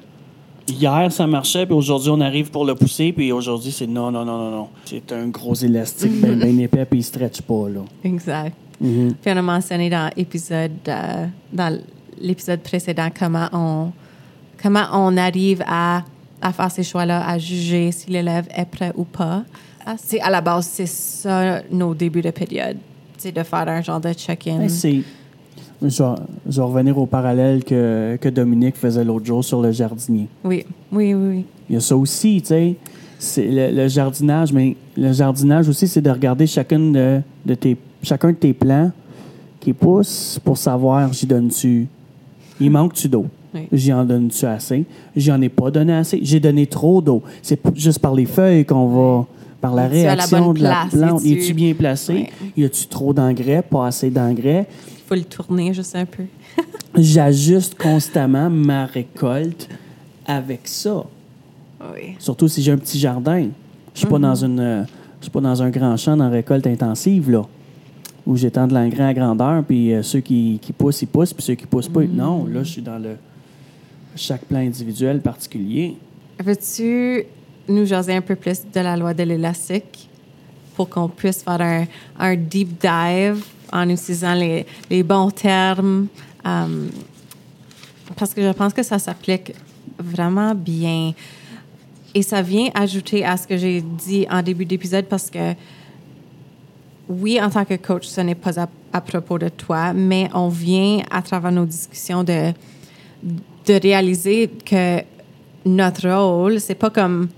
hier 0.66 1.12
ça 1.12 1.26
marchait, 1.26 1.66
puis 1.66 1.74
aujourd'hui 1.74 2.10
on 2.10 2.20
arrive 2.20 2.50
pour 2.50 2.64
le 2.64 2.74
pousser, 2.74 3.12
puis 3.12 3.30
aujourd'hui 3.30 3.72
c'est 3.72 3.86
non, 3.86 4.10
non, 4.10 4.24
non, 4.24 4.38
non, 4.38 4.50
non. 4.50 4.68
C'est 4.86 5.12
un 5.12 5.28
gros 5.28 5.54
élastique 5.54 6.12
bien 6.12 6.36
bien 6.36 6.56
épais, 6.58 6.86
puis 6.86 6.98
il 6.98 7.02
ne 7.02 7.04
stretch 7.04 7.42
pas. 7.42 7.68
Là. 7.68 7.80
Exact. 8.04 8.56
Mhm. 8.80 9.14
Puis 9.20 9.32
on 9.32 9.36
a 9.36 9.42
mentionné 9.42 9.90
dans 9.90 10.10
l'épisode 10.16 10.70
euh, 10.88 11.26
dans 11.52 11.78
l'épisode 12.18 12.60
précédent 12.60 13.08
comment 13.16 13.48
on 13.52 13.92
comment 14.62 14.86
on 14.92 15.16
arrive 15.16 15.62
à, 15.66 16.02
à 16.42 16.52
faire 16.52 16.70
ces 16.70 16.82
choix-là, 16.82 17.26
à 17.28 17.38
juger 17.38 17.92
si 17.92 18.10
l'élève 18.10 18.46
est 18.56 18.64
prêt 18.64 18.92
ou 18.96 19.04
pas. 19.04 19.44
Ah, 19.84 19.96
C'est 20.02 20.20
à 20.20 20.30
la 20.30 20.40
base, 20.40 20.66
c'est 20.66 20.86
ça 20.86 21.62
nos 21.70 21.94
débuts 21.94 22.22
de 22.22 22.30
période. 22.30 22.76
C'est 23.18 23.32
de 23.32 23.42
faire 23.42 23.68
un 23.68 23.82
genre 23.82 24.00
de 24.00 24.12
check-in. 24.12 24.66
Je 24.68 24.88
vais, 24.88 25.02
je 26.46 26.56
vais 26.56 26.62
revenir 26.62 26.96
au 26.98 27.06
parallèle 27.06 27.64
que, 27.64 28.18
que 28.20 28.28
Dominique 28.28 28.76
faisait 28.76 29.04
l'autre 29.04 29.26
jour 29.26 29.44
sur 29.44 29.60
le 29.62 29.72
jardinier. 29.72 30.28
Oui, 30.44 30.64
oui, 30.92 31.14
oui, 31.14 31.28
oui. 31.36 31.44
Il 31.68 31.74
y 31.74 31.76
a 31.76 31.80
ça 31.80 31.96
aussi, 31.96 32.40
tu 32.42 32.48
sais. 32.48 32.76
C'est 33.18 33.46
le, 33.50 33.70
le 33.82 33.88
jardinage, 33.88 34.52
mais 34.52 34.76
le 34.96 35.12
jardinage 35.12 35.68
aussi, 35.68 35.86
c'est 35.86 36.00
de 36.00 36.10
regarder 36.10 36.46
chacune 36.46 36.92
de, 36.92 37.20
de 37.44 37.54
tes, 37.54 37.76
chacun 38.02 38.28
de 38.30 38.36
tes 38.36 38.54
plants 38.54 38.90
qui 39.60 39.74
poussent 39.74 40.40
pour 40.42 40.56
savoir 40.56 41.12
j'y 41.12 41.26
donne-tu. 41.26 41.86
Il 42.58 42.70
manque-tu 42.70 43.08
d'eau? 43.08 43.26
Oui. 43.54 43.62
J'y 43.72 43.92
en 43.92 44.04
donne-tu 44.04 44.44
assez? 44.46 44.84
J'y 45.16 45.32
en 45.32 45.40
ai 45.42 45.48
pas 45.48 45.70
donné 45.70 45.92
assez. 45.94 46.20
J'ai 46.22 46.38
donné 46.40 46.66
trop 46.66 47.00
d'eau. 47.00 47.22
C'est 47.42 47.60
juste 47.74 47.98
par 47.98 48.14
les 48.14 48.26
feuilles 48.26 48.64
qu'on 48.64 48.86
va. 48.88 49.26
Par 49.60 49.74
la 49.74 49.88
réaction 49.88 50.54
de 50.54 50.62
la 50.62 50.86
place? 50.88 50.90
plante. 50.94 51.20
Es-tu- 51.24 51.38
Es-tu 51.38 51.52
bien 51.54 51.74
placé? 51.74 52.30
Oui. 52.42 52.52
Y 52.56 52.64
a-tu 52.64 52.86
trop 52.86 53.12
d'engrais? 53.12 53.60
Pas 53.62 53.88
assez 53.88 54.08
d'engrais? 54.08 54.66
Il 54.88 55.02
faut 55.06 55.14
le 55.14 55.24
tourner 55.24 55.74
juste 55.74 55.94
un 55.96 56.06
peu. 56.06 56.22
j'ajuste 56.96 57.74
constamment 57.76 58.48
ma 58.50 58.86
récolte 58.86 59.68
avec 60.26 60.60
ça. 60.64 61.04
Oui. 61.94 62.14
Surtout 62.18 62.48
si 62.48 62.62
j'ai 62.62 62.72
un 62.72 62.78
petit 62.78 62.98
jardin. 62.98 63.48
Je 63.94 63.98
suis 64.00 64.08
pas 64.08 64.18
dans 64.18 64.34
une, 64.34 64.60
euh, 64.60 64.82
je 65.18 65.24
suis 65.24 65.30
pas 65.30 65.40
dans 65.40 65.62
un 65.62 65.70
grand 65.70 65.96
champ 65.96 66.16
dans 66.16 66.30
récolte 66.30 66.66
intensive 66.66 67.30
là, 67.30 67.42
où 68.26 68.36
j'étends 68.36 68.66
de 68.66 68.74
l'engrais 68.74 69.04
à 69.04 69.14
grandeur, 69.14 69.64
puis 69.64 69.92
euh, 69.92 70.02
ceux 70.02 70.20
qui, 70.20 70.58
qui 70.62 70.72
poussent 70.72 71.02
ils 71.02 71.06
poussent, 71.06 71.32
puis 71.34 71.42
ceux 71.42 71.54
qui 71.54 71.66
poussent 71.66 71.88
pas. 71.88 72.02
Non, 72.04 72.46
là 72.46 72.62
je 72.62 72.70
suis 72.70 72.82
dans 72.82 72.98
le 72.98 73.16
chaque 74.16 74.44
plan 74.44 74.58
individuel 74.58 75.20
particulier. 75.20 75.96
Veux-tu 76.42 77.24
nous 77.68 77.84
jaser 77.84 78.14
un 78.14 78.20
peu 78.20 78.36
plus 78.36 78.62
de 78.72 78.80
la 78.80 78.96
loi 78.96 79.14
de 79.14 79.22
l'élastique 79.22 80.08
pour 80.74 80.88
qu'on 80.88 81.08
puisse 81.08 81.42
faire 81.42 81.86
un, 82.18 82.36
deep 82.36 82.80
dive 82.80 83.44
en 83.72 83.88
utilisant 83.88 84.34
les, 84.34 85.02
bons 85.02 85.30
termes? 85.30 86.06
euh, 86.46 86.88
parce 88.16 88.34
que 88.34 88.42
je 88.42 88.52
pense 88.52 88.72
que 88.72 88.82
ça 88.82 88.98
s'applique 88.98 89.52
vraiment 89.98 90.54
bien. 90.54 91.12
Et 92.14 92.22
ça 92.22 92.42
vient 92.42 92.70
ajouter 92.74 93.24
à 93.24 93.36
ce 93.36 93.46
que 93.46 93.56
j'ai 93.56 93.82
dit 93.82 94.26
en 94.30 94.42
début 94.42 94.64
d'épisode 94.64 95.06
parce 95.06 95.30
que 95.30 95.54
oui, 97.08 97.40
en 97.40 97.50
tant 97.50 97.64
que 97.64 97.74
coach, 97.74 98.06
ce 98.06 98.20
n'est 98.20 98.34
pas 98.34 98.68
à 98.92 99.00
propos 99.00 99.38
de 99.38 99.48
toi, 99.48 99.92
mais 99.92 100.28
on 100.34 100.48
vient 100.48 101.02
à 101.10 101.22
travers 101.22 101.52
nos 101.52 101.66
discussions 101.66 102.24
de, 102.24 102.52
de 103.66 103.74
réaliser 103.80 104.48
que 104.64 105.00
notre 105.66 106.08
rôle, 106.10 106.60
c'est 106.60 106.74
pas 106.74 106.90
comme 106.90 107.28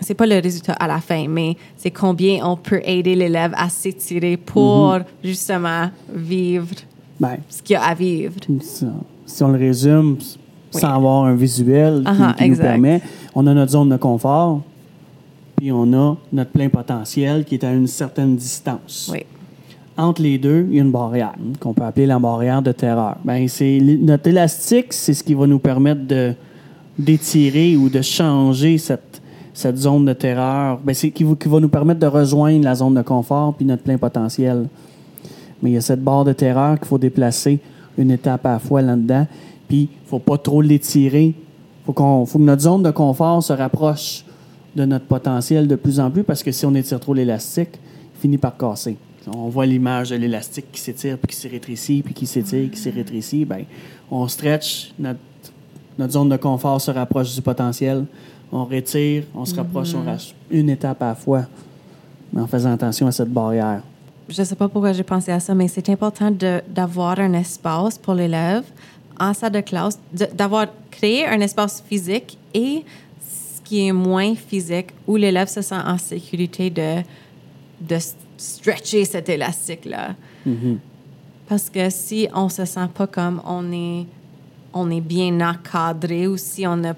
c'est 0.00 0.14
pas 0.14 0.26
le 0.26 0.40
résultat 0.40 0.72
à 0.72 0.88
la 0.88 1.00
fin, 1.00 1.28
mais 1.28 1.56
c'est 1.76 1.92
combien 1.92 2.44
on 2.44 2.56
peut 2.56 2.80
aider 2.84 3.14
l'élève 3.14 3.52
à 3.56 3.68
s'étirer 3.68 4.36
pour 4.36 4.98
justement 5.22 5.90
vivre 6.12 6.74
Ben, 7.20 7.38
ce 7.48 7.62
qu'il 7.62 7.74
y 7.74 7.76
a 7.76 7.84
à 7.84 7.94
vivre. 7.94 8.34
si, 8.60 8.84
si 9.24 9.42
on 9.44 9.48
le 9.48 9.58
résume 9.58 10.18
sans 10.72 10.88
avoir 10.88 11.24
un 11.26 11.34
visuel 11.36 12.02
qui, 12.04 12.42
qui 12.44 12.50
nous 12.50 12.56
permet, 12.56 13.00
on 13.34 13.46
a 13.46 13.54
notre 13.54 13.72
zone 13.72 13.90
de 13.90 13.96
confort, 13.96 14.62
puis 15.56 15.70
on 15.70 15.92
a 15.92 16.16
notre 16.32 16.50
plein 16.50 16.68
potentiel 16.68 17.44
qui 17.44 17.54
est 17.54 17.64
à 17.64 17.72
une 17.72 17.86
certaine 17.86 18.34
distance. 18.34 19.08
Oui. 19.12 19.24
Entre 19.96 20.22
les 20.22 20.38
deux, 20.38 20.66
il 20.70 20.76
y 20.76 20.78
a 20.78 20.82
une 20.82 20.90
barrière 20.90 21.34
hein, 21.38 21.52
qu'on 21.60 21.74
peut 21.74 21.82
appeler 21.82 22.06
la 22.06 22.18
barrière 22.18 22.62
de 22.62 22.72
terreur. 22.72 23.16
Ben, 23.24 23.46
c'est 23.46 23.78
notre 24.00 24.26
élastique, 24.26 24.92
c'est 24.92 25.12
ce 25.12 25.22
qui 25.22 25.34
va 25.34 25.46
nous 25.46 25.58
permettre 25.58 26.06
de 26.06 26.34
d'étirer 26.98 27.76
ou 27.76 27.88
de 27.88 28.02
changer 28.02 28.76
cette, 28.78 29.20
zone 29.76 30.04
de 30.04 30.12
terreur. 30.12 30.78
Ben, 30.82 30.94
c'est 30.94 31.10
qui, 31.10 31.24
qui 31.36 31.48
va 31.48 31.60
nous 31.60 31.68
permettre 31.68 32.00
de 32.00 32.06
rejoindre 32.06 32.64
la 32.64 32.74
zone 32.74 32.94
de 32.94 33.02
confort 33.02 33.54
puis 33.54 33.66
notre 33.66 33.82
plein 33.82 33.98
potentiel. 33.98 34.68
Mais 35.62 35.70
il 35.70 35.74
y 35.74 35.76
a 35.76 35.80
cette 35.80 36.02
barre 36.02 36.24
de 36.24 36.32
terreur 36.32 36.78
qu'il 36.78 36.88
faut 36.88 36.98
déplacer 36.98 37.60
une 37.98 38.10
étape 38.10 38.46
à 38.46 38.52
la 38.52 38.58
fois 38.58 38.82
là-dedans. 38.82 39.26
Puis, 39.68 39.88
il 39.92 40.08
faut 40.08 40.18
pas 40.18 40.38
trop 40.38 40.62
l'étirer. 40.62 41.34
faut 41.84 41.92
qu'on 41.92 42.26
faut 42.26 42.38
que 42.38 42.44
notre 42.44 42.62
zone 42.62 42.82
de 42.82 42.90
confort 42.90 43.42
se 43.42 43.52
rapproche 43.52 44.24
de 44.74 44.84
notre 44.84 45.04
potentiel 45.04 45.68
de 45.68 45.76
plus 45.76 46.00
en 46.00 46.10
plus 46.10 46.24
parce 46.24 46.42
que 46.42 46.50
si 46.50 46.64
on 46.64 46.74
étire 46.74 46.98
trop 46.98 47.14
l'élastique, 47.14 47.70
il 48.16 48.20
finit 48.20 48.38
par 48.38 48.56
casser. 48.56 48.96
On 49.26 49.48
voit 49.48 49.66
l'image 49.66 50.10
de 50.10 50.16
l'élastique 50.16 50.66
qui 50.72 50.80
s'étire, 50.80 51.16
puis 51.18 51.28
qui 51.34 51.36
se 51.40 51.48
rétrécit, 51.48 52.02
puis 52.02 52.14
qui 52.14 52.26
s'étire, 52.26 52.70
qui 52.70 52.78
se 52.78 52.88
rétrécit. 52.88 53.44
Ben, 53.44 53.64
on 54.10 54.26
stretch, 54.26 54.92
notre, 54.98 55.20
notre 55.98 56.12
zone 56.12 56.28
de 56.28 56.36
confort 56.36 56.80
se 56.80 56.90
rapproche 56.90 57.34
du 57.34 57.42
potentiel. 57.42 58.04
On 58.50 58.64
retire, 58.64 59.24
on 59.34 59.44
se 59.44 59.54
rapproche, 59.54 59.94
on 59.94 60.02
rach- 60.04 60.34
une 60.50 60.68
étape 60.70 61.00
à 61.02 61.08
la 61.08 61.14
fois, 61.14 61.46
mais 62.32 62.40
en 62.42 62.46
faisant 62.46 62.72
attention 62.72 63.06
à 63.06 63.12
cette 63.12 63.30
barrière. 63.32 63.82
Je 64.28 64.42
sais 64.42 64.54
pas 64.56 64.68
pourquoi 64.68 64.92
j'ai 64.92 65.02
pensé 65.02 65.30
à 65.32 65.40
ça, 65.40 65.54
mais 65.54 65.68
c'est 65.68 65.88
important 65.88 66.30
de- 66.30 66.60
d'avoir 66.68 67.18
un 67.20 67.32
espace 67.34 67.98
pour 67.98 68.14
l'élève 68.14 68.64
en 69.20 69.32
salle 69.34 69.52
de 69.52 69.60
classe, 69.60 69.98
d'avoir 70.34 70.66
créé 70.90 71.26
un 71.26 71.40
espace 71.40 71.82
physique 71.86 72.36
et 72.54 72.82
ce 73.20 73.60
qui 73.62 73.86
est 73.86 73.92
moins 73.92 74.34
physique, 74.34 74.88
où 75.06 75.16
l'élève 75.16 75.48
se 75.48 75.62
sent 75.62 75.76
en 75.86 75.96
sécurité 75.96 76.70
de, 76.70 77.02
de 77.80 77.98
stretcher 78.42 79.04
cet 79.04 79.28
élastique-là. 79.28 80.14
Parce 81.48 81.70
que 81.70 81.90
si 81.90 82.28
on 82.34 82.48
se 82.48 82.64
sent 82.64 82.88
pas 82.94 83.06
comme 83.06 83.40
on 83.46 83.70
est, 83.72 84.06
on 84.72 84.90
est 84.90 85.00
bien 85.00 85.40
encadré 85.40 86.26
ou 86.26 86.36
si 86.36 86.66
on 86.66 86.76
n'a 86.76 86.94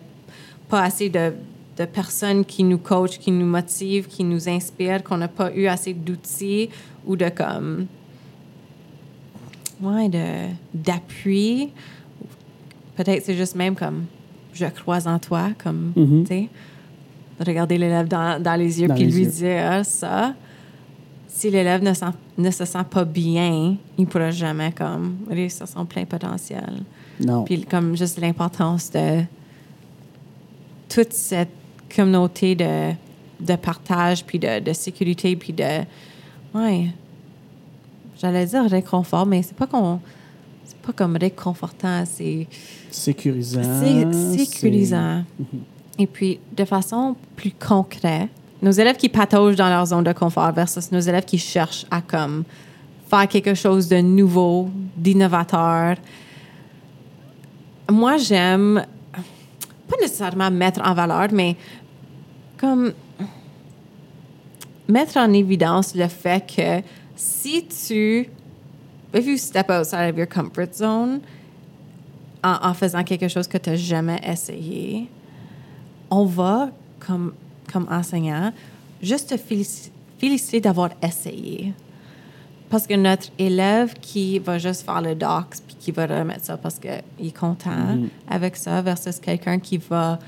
pas 0.68 0.82
assez 0.82 1.08
de, 1.08 1.32
de 1.76 1.84
personnes 1.84 2.44
qui 2.44 2.62
nous 2.64 2.78
coachent, 2.78 3.18
qui 3.18 3.30
nous 3.32 3.46
motivent, 3.46 4.06
qui 4.06 4.24
nous 4.24 4.48
inspirent, 4.48 5.02
qu'on 5.02 5.16
n'a 5.18 5.28
pas 5.28 5.52
eu 5.54 5.66
assez 5.66 5.92
d'outils 5.92 6.70
ou 7.06 7.16
de 7.16 7.28
comme 7.28 7.86
ouais, 9.82 10.08
de 10.08 10.24
d'appui. 10.72 11.70
Peut-être 12.96 13.24
c'est 13.24 13.36
juste 13.36 13.56
même 13.56 13.74
comme 13.74 14.04
je 14.52 14.66
crois 14.66 15.06
en 15.08 15.18
toi, 15.18 15.48
comme 15.62 15.92
Mhm. 15.96 16.22
tu 16.22 16.28
sais, 16.28 16.48
regarder 17.44 17.76
l'élève 17.76 18.06
dans, 18.06 18.40
dans 18.40 18.54
les 18.54 18.80
yeux 18.80 18.86
Dans 18.88 18.94
puis 18.94 19.04
les 19.06 19.10
lui 19.10 19.24
yeux. 19.24 19.30
dire 19.30 19.66
ah, 19.68 19.84
ça. 19.84 20.34
Si 21.34 21.50
l'élève 21.50 21.82
ne, 21.82 22.50
se 22.52 22.64
sent 22.64 22.84
pas 22.88 23.04
bien, 23.04 23.76
il 23.98 24.04
ne 24.04 24.06
pourra 24.06 24.30
jamais 24.30 24.70
comme 24.70 25.16
réussir 25.28 25.66
son 25.66 25.84
plein 25.84 26.04
potentiel. 26.04 26.84
Non. 27.18 27.42
Puis 27.42 27.64
comme 27.64 27.96
juste 27.96 28.20
l'importance 28.20 28.88
de 28.92 29.22
toute 30.88 31.12
cette 31.12 31.50
communauté 31.94 32.54
de, 32.54 32.92
de 33.40 33.56
partage, 33.56 34.24
puis 34.24 34.38
de, 34.38 34.60
de 34.60 34.72
sécurité, 34.72 35.34
puis 35.34 35.52
de... 35.52 35.80
Ouais. 36.54 36.86
J'allais 38.20 38.46
dire 38.46 38.70
réconfort, 38.70 39.26
mais 39.26 39.42
c'est 39.42 39.56
pas 39.56 39.66
qu'on... 39.66 39.98
C'est 40.64 40.78
pas 40.78 40.92
comme 40.92 41.16
réconfortant, 41.16 42.04
c'est... 42.06 42.46
sécurisant. 42.92 43.60
C'est 43.80 44.38
sécurisant. 44.38 45.24
Et 45.98 46.06
puis, 46.06 46.38
de 46.56 46.64
façon 46.64 47.16
plus 47.34 47.50
concrète, 47.52 48.30
nos 48.64 48.70
élèves 48.70 48.96
qui 48.96 49.10
pataugent 49.10 49.56
dans 49.56 49.68
leur 49.68 49.84
zone 49.84 50.04
de 50.04 50.12
confort 50.12 50.50
versus 50.52 50.90
nos 50.90 50.98
élèves 50.98 51.26
qui 51.26 51.38
cherchent 51.38 51.84
à 51.90 52.00
comme 52.00 52.44
faire 53.10 53.28
quelque 53.28 53.54
chose 53.54 53.88
de 53.88 53.98
nouveau, 53.98 54.70
d'innovateur. 54.96 55.96
Moi, 57.90 58.16
j'aime 58.16 58.86
pas 59.86 59.96
nécessairement 60.00 60.50
mettre 60.50 60.80
en 60.82 60.94
valeur, 60.94 61.28
mais 61.30 61.56
comme 62.56 62.94
mettre 64.88 65.18
en 65.18 65.30
évidence 65.34 65.94
le 65.94 66.08
fait 66.08 66.46
que 66.46 66.80
si 67.16 67.66
tu 67.66 68.30
if 69.12 69.26
you 69.26 69.36
step 69.36 69.70
outside 69.70 70.10
of 70.10 70.16
your 70.16 70.26
comfort 70.26 70.72
zone 70.72 71.20
en, 72.42 72.56
en 72.62 72.72
faisant 72.72 73.04
quelque 73.04 73.28
chose 73.28 73.46
que 73.46 73.58
tu 73.58 73.70
n'as 73.70 73.76
jamais 73.76 74.20
essayé, 74.26 75.10
on 76.10 76.24
va, 76.24 76.70
comme, 76.98 77.34
comme 77.74 77.86
enseignant, 77.90 78.52
juste 79.02 79.30
te 79.30 79.34
félici- 79.34 79.90
féliciter 80.18 80.60
d'avoir 80.60 80.90
essayé. 81.02 81.74
Parce 82.70 82.86
que 82.86 82.94
notre 82.94 83.28
élève 83.38 83.92
qui 84.00 84.38
va 84.38 84.58
juste 84.58 84.84
faire 84.86 85.02
le 85.02 85.14
docs 85.14 85.56
puis 85.66 85.76
qui 85.78 85.90
va 85.92 86.06
remettre 86.06 86.44
ça 86.44 86.56
parce 86.56 86.78
qu'il 86.78 87.26
est 87.28 87.36
content 87.38 87.98
avec 88.28 88.56
ça 88.56 88.80
versus 88.80 89.18
quelqu'un 89.20 89.58
qui 89.58 89.76
va 89.78 90.18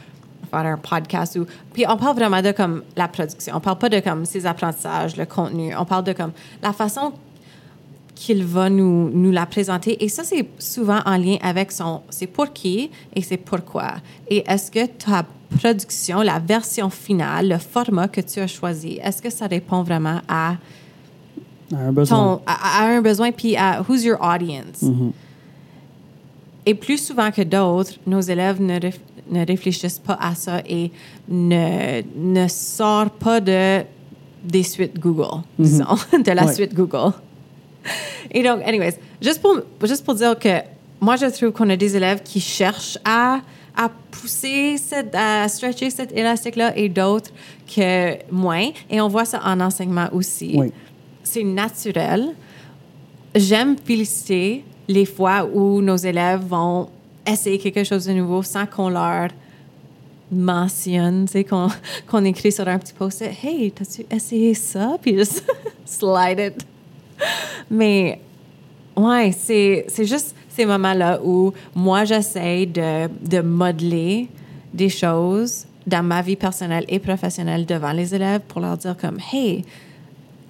faire 0.50 0.66
un 0.66 0.76
podcast 0.76 1.36
ou 1.36 1.46
puis 1.72 1.84
on 1.88 1.96
parle 1.96 2.16
vraiment 2.16 2.42
de 2.42 2.52
comme 2.52 2.82
la 2.96 3.08
production. 3.08 3.54
On 3.56 3.60
parle 3.60 3.78
pas 3.78 3.88
de 3.88 4.00
comme 4.00 4.24
ses 4.26 4.46
apprentissages 4.46 5.16
le 5.16 5.24
contenu. 5.26 5.74
On 5.76 5.84
parle 5.84 6.04
de 6.04 6.12
comme 6.12 6.32
la 6.62 6.72
façon 6.72 7.14
qu'il 8.16 8.42
va 8.44 8.68
nous, 8.70 9.10
nous 9.10 9.30
la 9.30 9.46
présenter. 9.46 10.02
Et 10.02 10.08
ça, 10.08 10.24
c'est 10.24 10.48
souvent 10.58 11.00
en 11.06 11.16
lien 11.18 11.36
avec 11.42 11.70
son 11.70 12.00
c'est 12.10 12.26
pour 12.26 12.52
qui 12.52 12.90
et 13.14 13.22
c'est 13.22 13.36
pourquoi. 13.36 13.94
Et 14.28 14.42
est-ce 14.50 14.70
que 14.70 14.86
ta 14.86 15.24
production, 15.60 16.22
la 16.22 16.38
version 16.40 16.90
finale, 16.90 17.48
le 17.50 17.58
format 17.58 18.08
que 18.08 18.20
tu 18.22 18.40
as 18.40 18.46
choisi, 18.48 18.98
est-ce 19.02 19.22
que 19.22 19.30
ça 19.30 19.46
répond 19.46 19.82
vraiment 19.82 20.20
à, 20.28 20.56
Un 21.72 21.92
besoin. 21.92 22.16
ton, 22.18 22.40
à, 22.46 22.82
à 22.82 22.88
un 22.88 23.00
besoin 23.02 23.30
puis 23.32 23.54
à 23.56 23.82
who's 23.86 24.02
your 24.02 24.18
audience? 24.20 24.82
Et 26.64 26.74
plus 26.74 26.98
souvent 26.98 27.30
que 27.30 27.42
d'autres, 27.42 27.92
nos 28.06 28.20
élèves 28.20 28.60
ne, 28.60 28.78
réf- 28.80 28.98
ne 29.30 29.46
réfléchissent 29.46 30.00
pas 30.00 30.18
à 30.20 30.34
ça 30.34 30.62
et 30.68 30.90
ne, 31.28 32.02
ne 32.16 32.48
sortent 32.48 33.18
pas 33.20 33.40
de, 33.40 33.82
des 34.42 34.62
suites 34.64 34.98
Google, 34.98 35.42
disons, 35.58 35.84
de 36.24 36.32
la 36.32 36.46
Ouais. 36.46 36.52
suite 36.54 36.74
Google. 36.74 37.12
Et 38.30 38.42
donc, 38.42 38.60
anyways, 38.66 38.94
juste 39.20 39.40
pour, 39.40 39.60
juste 39.82 40.04
pour 40.04 40.14
dire 40.14 40.38
que 40.38 40.60
moi, 41.00 41.16
je 41.16 41.26
trouve 41.26 41.52
qu'on 41.52 41.68
a 41.70 41.76
des 41.76 41.96
élèves 41.96 42.22
qui 42.22 42.40
cherchent 42.40 42.98
à, 43.04 43.40
à 43.76 43.90
pousser, 44.10 44.76
cette, 44.78 45.14
à 45.14 45.46
stretcher 45.48 45.90
cet 45.90 46.12
élastique-là 46.12 46.76
et 46.76 46.88
d'autres 46.88 47.30
que 47.66 48.16
moins. 48.32 48.70
Et 48.90 49.00
on 49.00 49.08
voit 49.08 49.24
ça 49.24 49.40
en 49.44 49.60
enseignement 49.60 50.08
aussi. 50.12 50.52
Oui. 50.54 50.72
C'est 51.22 51.44
naturel. 51.44 52.34
J'aime 53.34 53.76
féliciter 53.76 54.64
les 54.88 55.04
fois 55.04 55.46
où 55.52 55.82
nos 55.82 55.96
élèves 55.96 56.44
vont 56.46 56.88
essayer 57.26 57.58
quelque 57.58 57.84
chose 57.84 58.06
de 58.06 58.12
nouveau 58.12 58.42
sans 58.42 58.66
qu'on 58.66 58.88
leur 58.88 59.28
mentionne, 60.30 61.26
tu 61.26 61.32
sais, 61.32 61.44
qu'on 61.44 62.24
écrit 62.24 62.52
sur 62.52 62.66
un 62.66 62.78
petit 62.78 62.92
post-it, 62.92 63.32
«Hey, 63.44 63.70
t'as-tu 63.70 64.06
essayé 64.10 64.54
ça?» 64.54 64.96
Puis 65.02 65.16
juste 65.16 65.44
slide 65.84 66.40
it. 66.40 66.66
Mais 67.70 68.20
ouais, 68.96 69.32
c'est 69.36 69.84
c'est 69.88 70.04
juste 70.06 70.34
ces 70.48 70.64
moments-là 70.66 71.20
où 71.22 71.52
moi, 71.74 72.04
j'essaie 72.04 72.66
de, 72.66 73.08
de 73.28 73.40
modeler 73.40 74.28
des 74.72 74.88
choses 74.88 75.66
dans 75.86 76.02
ma 76.02 76.22
vie 76.22 76.36
personnelle 76.36 76.84
et 76.88 76.98
professionnelle 76.98 77.66
devant 77.66 77.92
les 77.92 78.14
élèves 78.14 78.40
pour 78.48 78.60
leur 78.60 78.76
dire 78.76 78.96
comme, 78.96 79.18
hey, 79.32 79.64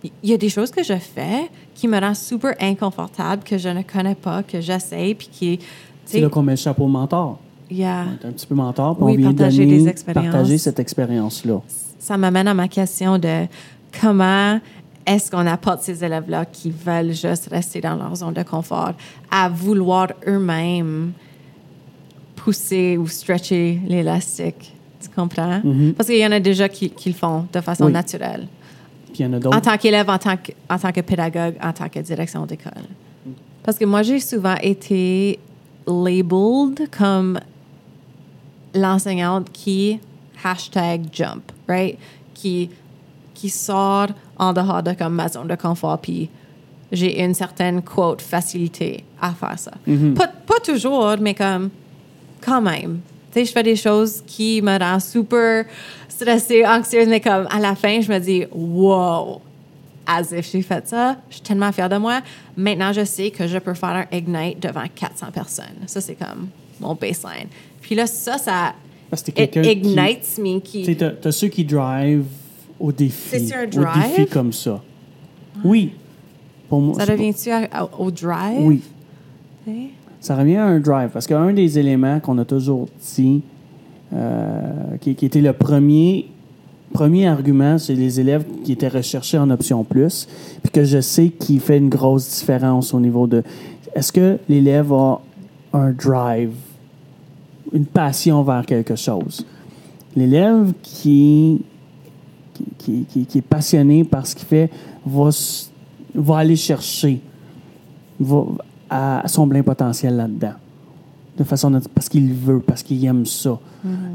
il 0.04 0.30
y 0.30 0.32
a 0.32 0.36
des 0.36 0.48
choses 0.48 0.70
que 0.70 0.82
je 0.84 0.94
fais 0.94 1.50
qui 1.74 1.88
me 1.88 1.98
rendent 2.00 2.14
super 2.16 2.54
inconfortable, 2.60 3.42
que 3.44 3.58
je 3.58 3.68
ne 3.68 3.82
connais 3.82 4.14
pas, 4.14 4.42
que 4.42 4.60
j'essaie, 4.60 5.14
puis 5.14 5.28
qui, 5.30 5.58
C'est 6.04 6.20
là 6.20 6.28
qu'on 6.28 6.42
met 6.42 6.52
le 6.52 6.56
chapeau 6.56 6.86
mentor. 6.86 7.38
yeah. 7.70 8.06
On 8.08 8.24
est 8.24 8.28
un 8.28 8.32
petit 8.32 8.46
peu 8.46 8.54
mentor, 8.54 8.94
puis 8.96 9.04
Oui, 9.04 9.12
on 9.12 9.16
vient 9.16 9.34
partager 9.34 9.64
donner, 9.66 9.78
des 9.78 9.88
expériences. 9.88 10.32
partager 10.32 10.58
cette 10.58 10.78
expérience-là. 10.78 11.60
ça 11.98 12.16
m'amène 12.16 12.46
à 12.48 12.54
ma 12.54 12.68
question 12.68 13.18
de 13.18 13.46
comment 14.00 14.60
est-ce 15.06 15.30
qu'on 15.30 15.46
apporte 15.46 15.82
ces 15.82 16.02
élèves-là 16.04 16.44
qui 16.46 16.70
veulent 16.70 17.12
juste 17.12 17.48
rester 17.50 17.80
dans 17.80 17.94
leur 17.94 18.14
zone 18.16 18.34
de 18.34 18.42
confort 18.42 18.92
à 19.30 19.48
vouloir 19.48 20.08
eux-mêmes 20.26 21.12
pousser 22.34 22.96
ou 22.96 23.06
stretcher 23.06 23.80
l'élastique? 23.86 24.74
Tu 25.00 25.08
comprends? 25.14 25.60
Parce 25.96 26.08
qu'il 26.08 26.18
y 26.18 26.26
en 26.26 26.32
a 26.32 26.40
déjà 26.40 26.68
qui, 26.68 26.90
qui 26.90 27.10
le 27.10 27.14
font 27.14 27.46
de 27.52 27.60
façon 27.60 27.86
Oui. 27.86 27.92
naturelle. 27.92 28.48
Puis 29.12 29.16
il 29.20 29.22
y 29.22 29.26
en 29.26 29.32
a 29.34 29.38
d'autres. 29.38 29.56
En 29.56 29.60
tant 29.60 29.76
qu'élève, 29.78 30.08
en 30.10 30.18
tant 30.18 30.36
que, 30.36 30.52
en 30.68 30.78
tant 30.78 30.92
que 30.92 31.00
pédagogue, 31.00 31.54
en 31.62 31.72
tant 31.72 31.88
que 31.88 32.00
direction 32.00 32.44
d'école. 32.46 32.72
Parce 33.62 33.78
que 33.78 33.84
moi, 33.84 34.02
j'ai 34.02 34.20
souvent 34.20 34.56
été 34.62 35.38
labeled 35.86 36.88
comme 36.96 37.38
l'enseignante 38.74 39.50
qui 39.52 39.98
hashtag 40.44 41.06
jump, 41.12 41.50
right? 41.68 41.98
Qui, 42.34 42.70
qui 43.36 43.50
sort 43.50 44.08
en 44.38 44.52
dehors 44.52 44.82
de 44.82 44.92
comme 44.92 45.14
ma 45.14 45.28
zone 45.28 45.48
de 45.48 45.54
confort, 45.54 45.98
puis 45.98 46.28
j'ai 46.92 47.22
une 47.22 47.34
certaine, 47.34 47.82
quote, 47.82 48.22
facilité 48.22 49.04
à 49.20 49.32
faire 49.32 49.58
ça. 49.58 49.72
pas, 50.16 50.28
pas 50.28 50.60
toujours, 50.64 51.16
mais 51.20 51.34
comme 51.34 51.70
quand 52.40 52.60
même. 52.62 53.00
Tu 53.32 53.40
sais, 53.40 53.44
je 53.46 53.52
fais 53.52 53.62
des 53.62 53.76
choses 53.76 54.22
qui 54.26 54.62
me 54.62 54.78
rendent 54.78 55.00
super 55.02 55.64
stressée, 56.08 56.64
anxieuse, 56.66 57.08
mais 57.08 57.20
comme 57.20 57.46
à 57.50 57.58
la 57.58 57.74
fin, 57.74 58.00
je 58.00 58.10
me 58.10 58.18
dis, 58.18 58.44
wow, 58.52 59.40
as 60.06 60.30
if 60.32 60.50
j'ai 60.52 60.62
fait 60.62 60.86
ça, 60.88 61.16
je 61.28 61.34
suis 61.34 61.42
tellement 61.42 61.72
fière 61.72 61.88
de 61.88 61.96
moi. 61.96 62.20
Maintenant, 62.56 62.92
je 62.92 63.04
sais 63.04 63.30
que 63.30 63.46
je 63.46 63.58
peux 63.58 63.74
faire 63.74 64.06
un 64.10 64.16
Ignite 64.16 64.60
devant 64.62 64.84
400 64.94 65.26
personnes. 65.34 65.66
Ça, 65.86 66.00
c'est 66.00 66.14
comme 66.14 66.48
mon 66.80 66.94
baseline. 66.94 67.48
Puis 67.82 67.94
là, 67.94 68.06
ça, 68.06 68.38
ça 68.38 68.74
Parce 69.10 69.22
que 69.22 69.32
t'es 69.32 69.44
it 69.44 69.50
quelqu'un 69.50 69.70
qui- 69.80 69.90
ignites 69.90 70.38
me. 70.38 70.60
Tu 70.60 70.82
Qui, 70.82 70.96
t'as 70.96 71.32
ceux 71.32 71.48
qui 71.48 71.64
drive 71.64 72.24
au 72.78 72.92
défi. 72.92 73.52
Un 73.52 73.64
Au 73.64 74.00
défi 74.00 74.26
comme 74.26 74.52
ça. 74.52 74.82
Oui. 75.64 75.92
Pour 76.68 76.80
moi, 76.80 76.94
ça 76.96 77.04
revient-tu 77.04 77.50
au 77.98 78.10
drive? 78.10 78.60
Oui. 78.60 78.82
Ça 80.20 80.36
revient 80.36 80.56
à 80.56 80.66
un 80.66 80.80
drive. 80.80 81.10
Parce 81.12 81.26
qu'un 81.26 81.52
des 81.52 81.78
éléments 81.78 82.20
qu'on 82.20 82.38
a 82.38 82.44
toujours 82.44 82.88
dit, 83.14 83.42
euh, 84.12 84.96
qui, 85.00 85.14
qui 85.14 85.26
était 85.26 85.40
le 85.40 85.52
premier, 85.52 86.28
premier 86.92 87.26
argument, 87.28 87.78
c'est 87.78 87.94
les 87.94 88.20
élèves 88.20 88.44
qui 88.64 88.72
étaient 88.72 88.88
recherchés 88.88 89.38
en 89.38 89.50
option 89.50 89.84
plus, 89.84 90.28
puis 90.62 90.70
que 90.72 90.84
je 90.84 91.00
sais 91.00 91.28
qui 91.28 91.58
fait 91.58 91.78
une 91.78 91.88
grosse 91.88 92.40
différence 92.40 92.94
au 92.94 93.00
niveau 93.00 93.26
de 93.26 93.42
est-ce 93.94 94.12
que 94.12 94.38
l'élève 94.48 94.92
a 94.92 95.20
un 95.72 95.90
drive, 95.90 96.52
une 97.72 97.86
passion 97.86 98.42
vers 98.42 98.64
quelque 98.66 98.94
chose? 98.94 99.46
L'élève 100.14 100.72
qui, 100.82 101.62
qui, 102.86 102.92
qui- 102.92 103.04
qui- 103.04 103.26
qui 103.26 103.38
est 103.38 103.42
passionné 103.42 104.04
par 104.04 104.26
ce 104.26 104.34
qu'il 104.34 104.46
fait 104.46 104.70
va, 105.04 105.30
va 106.14 106.38
aller 106.38 106.56
chercher 106.56 107.20
va 108.20 108.44
à 108.88 109.22
son 109.26 109.46
plein 109.48 109.62
potentiel 109.62 110.16
là-dedans. 110.16 110.52
De 111.36 111.44
façon 111.44 111.78
parce 111.94 112.08
qu'il 112.08 112.32
veut, 112.32 112.60
parce 112.60 112.82
qu'il 112.82 113.04
aime 113.04 113.26
ça. 113.26 113.58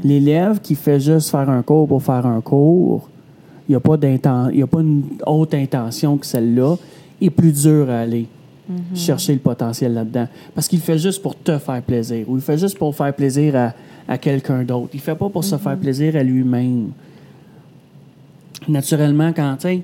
L'élève 0.02 0.60
qui 0.60 0.74
fait 0.74 0.98
juste 0.98 1.30
faire 1.30 1.48
un 1.48 1.62
cours 1.62 1.86
pour 1.86 2.02
faire 2.02 2.26
un 2.26 2.40
cours, 2.40 3.08
il 3.68 3.72
n'y 3.72 3.76
a 3.76 3.80
pas 3.80 3.96
y 4.02 4.62
a 4.62 4.66
pas 4.66 4.80
une 4.80 5.04
autre 5.26 5.56
intention 5.56 6.16
que 6.16 6.26
celle-là, 6.26 6.76
est 7.20 7.30
plus 7.30 7.52
dur 7.52 7.88
à 7.90 8.00
aller 8.00 8.26
chercher 8.94 9.34
le 9.34 9.38
potentiel 9.38 9.92
là-dedans. 9.94 10.26
Parce 10.54 10.66
qu'il 10.66 10.80
fait 10.80 10.98
juste 10.98 11.22
pour 11.22 11.36
te 11.36 11.58
faire 11.58 11.80
plaisir 11.82 12.28
ou 12.28 12.36
il 12.36 12.42
fait 12.42 12.58
juste 12.58 12.76
pour 12.78 12.94
faire 12.94 13.14
plaisir 13.14 13.54
à, 13.54 13.72
à 14.08 14.18
quelqu'un 14.18 14.62
d'autre. 14.64 14.88
Il 14.94 15.00
fait 15.00 15.14
pas 15.14 15.28
pour 15.28 15.44
se 15.44 15.56
faire 15.56 15.76
plaisir 15.76 16.16
à 16.16 16.22
lui-même. 16.22 16.90
Naturellement, 18.68 19.32
quand, 19.34 19.56
tu 19.60 19.68
sais, 19.68 19.82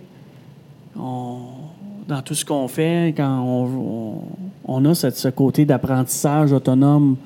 dans 0.96 2.22
tout 2.24 2.34
ce 2.34 2.44
qu'on 2.44 2.68
fait, 2.68 3.14
quand 3.16 3.40
on, 3.42 3.64
on- 3.66 4.22
on 4.64 4.84
a 4.84 4.94
cette- 4.94 5.16
ce 5.16 5.28
côté 5.28 5.64
d'apprentissage 5.64 6.52
autonome, 6.52 7.16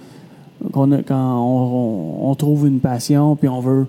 qu'on 0.72 0.92
a- 0.92 1.02
quand 1.02 1.38
on, 1.40 2.30
on- 2.30 2.34
trouve 2.34 2.66
une 2.66 2.80
passion, 2.80 3.36
puis 3.36 3.48
on 3.48 3.60
veut 3.60 3.86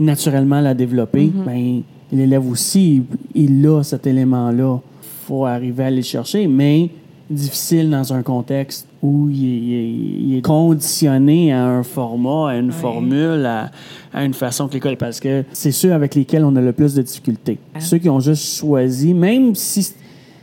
naturellement 0.00 0.60
la 0.60 0.74
développer, 0.74 1.26
ben, 1.46 1.82
l'élève 2.12 2.46
aussi, 2.50 3.02
il 3.34 3.66
a 3.66 3.82
cet 3.82 4.06
élément-là. 4.06 4.78
Il 5.02 5.26
faut 5.26 5.44
arriver 5.46 5.84
à 5.84 5.86
aller 5.86 5.96
le 5.96 6.02
chercher, 6.02 6.46
mais 6.46 6.90
difficile 7.28 7.90
dans 7.90 8.12
un 8.12 8.22
contexte 8.22 8.86
où 9.02 9.28
il 9.30 9.44
est, 9.44 9.56
il 9.58 9.72
est- 9.74 10.22
il 10.28 10.36
est 10.38 10.42
conditionné 10.42 11.52
à 11.52 11.64
un 11.66 11.82
format, 11.82 12.50
à 12.50 12.56
une 12.56 12.70
formule, 12.72 13.44
à, 13.44 13.70
à 14.12 14.24
une 14.24 14.34
façon 14.34 14.68
que 14.68 14.74
l'école... 14.74 14.96
Parce 14.96 15.18
que 15.20 15.44
c'est 15.52 15.72
ceux 15.72 15.92
avec 15.92 16.14
lesquels 16.14 16.44
on 16.44 16.54
a 16.56 16.60
le 16.60 16.72
plus 16.72 16.94
de 16.94 17.02
difficultés. 17.02 17.58
Ceux 17.80 17.98
qui 17.98 18.08
ont 18.08 18.20
juste 18.20 18.58
choisi, 18.58 19.12
même 19.14 19.54
si 19.54 19.92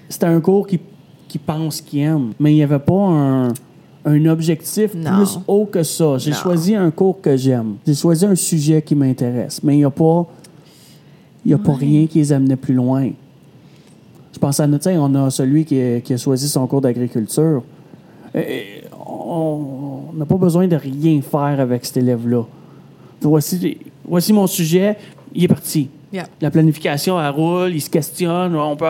c'était 0.09 0.25
un 0.25 0.41
cours 0.41 0.67
qui, 0.67 0.79
qui 1.27 1.37
pense 1.37 1.79
qu'ils 1.81 2.01
aiment, 2.01 2.33
mais 2.39 2.51
il 2.51 2.55
n'y 2.55 2.63
avait 2.63 2.79
pas 2.79 2.93
un, 2.93 3.47
un 4.05 4.25
objectif 4.25 4.93
Non. 4.93 5.15
plus 5.17 5.39
haut 5.47 5.65
que 5.65 5.83
ça. 5.83 6.17
J'ai 6.17 6.33
choisi 6.33 6.75
un 6.75 6.91
cours 6.91 7.21
que 7.21 7.37
j'aime. 7.37 7.75
J'ai 7.87 7.95
choisi 7.95 8.25
un 8.25 8.35
sujet 8.35 8.81
qui 8.81 8.93
m'intéresse, 8.95 9.61
mais 9.63 9.75
il 9.75 9.77
n'y 9.77 9.85
a 9.85 9.89
pas, 9.89 10.27
il 11.45 11.51
y 11.51 11.53
a 11.53 11.57
pas 11.57 11.73
rien 11.73 12.05
qui 12.07 12.19
les 12.19 12.33
amenait 12.33 12.57
plus 12.57 12.73
loin. 12.73 13.09
Je 14.33 14.39
pense 14.39 14.59
à 14.59 14.67
sais, 14.81 14.97
on 14.97 15.13
a 15.15 15.29
celui 15.29 15.63
qui 15.63 15.79
a, 15.79 15.99
qui 16.01 16.13
a 16.13 16.17
choisi 16.17 16.49
son 16.49 16.65
cours 16.67 16.81
d'agriculture. 16.81 17.61
On 19.05 20.11
n'a 20.15 20.25
pas 20.25 20.35
besoin 20.37 20.67
de 20.67 20.75
rien 20.75 21.21
faire 21.21 21.59
avec 21.59 21.85
cet 21.85 21.97
élève-là. 21.97 22.43
Voici, 23.21 23.77
voici 24.05 24.33
mon 24.33 24.47
sujet, 24.47 24.97
il 25.33 25.43
est 25.43 25.47
parti. 25.47 25.89
Yeah. 26.11 26.27
La 26.41 26.51
planification, 26.51 27.19
elle 27.19 27.29
roule, 27.29 27.71
il 27.73 27.81
se 27.81 27.89
questionne, 27.89 28.55
on, 28.55 28.75
peut, 28.75 28.85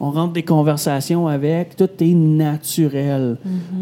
on 0.00 0.10
rentre 0.10 0.32
des 0.32 0.42
conversations 0.42 1.26
avec. 1.26 1.76
Tout 1.76 1.88
est 2.00 2.14
naturel 2.14 3.36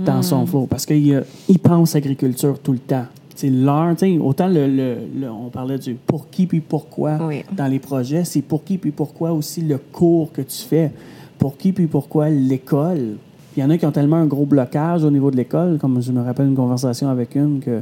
dans 0.04 0.22
son 0.22 0.46
flow 0.46 0.66
parce 0.66 0.84
qu'il 0.86 1.24
pense 1.62 1.96
agriculture 1.96 2.58
tout 2.58 2.72
le 2.72 2.78
temps. 2.78 3.06
C'est 3.36 3.50
l'heure, 3.50 3.94
autant 4.22 4.46
le, 4.46 4.66
le- 4.68 4.96
le- 5.20 5.30
on 5.30 5.48
parlait 5.50 5.78
du 5.78 5.94
pour 5.94 6.30
qui 6.30 6.46
puis 6.46 6.60
pourquoi 6.60 7.18
Oui. 7.26 7.42
dans 7.52 7.66
les 7.66 7.80
projets, 7.80 8.24
c'est 8.24 8.42
pour 8.42 8.62
qui 8.64 8.78
puis 8.78 8.92
pourquoi 8.92 9.32
aussi 9.32 9.60
le 9.62 9.78
cours 9.78 10.30
que 10.32 10.42
tu 10.42 10.58
fais. 10.58 10.92
Pour 11.38 11.56
qui 11.56 11.72
puis 11.72 11.86
pourquoi 11.88 12.28
l'école. 12.30 13.16
Il 13.56 13.60
y 13.60 13.64
en 13.64 13.70
a 13.70 13.76
qui 13.78 13.86
ont 13.86 13.92
tellement 13.92 14.16
un 14.16 14.26
gros 14.26 14.46
blocage 14.46 15.02
au 15.04 15.10
niveau 15.10 15.30
de 15.30 15.36
l'école, 15.36 15.78
comme 15.78 16.00
je 16.00 16.12
me 16.12 16.22
rappelle 16.22 16.46
une 16.46 16.54
conversation 16.56 17.08
avec 17.08 17.34
une 17.34 17.60
que 17.60 17.80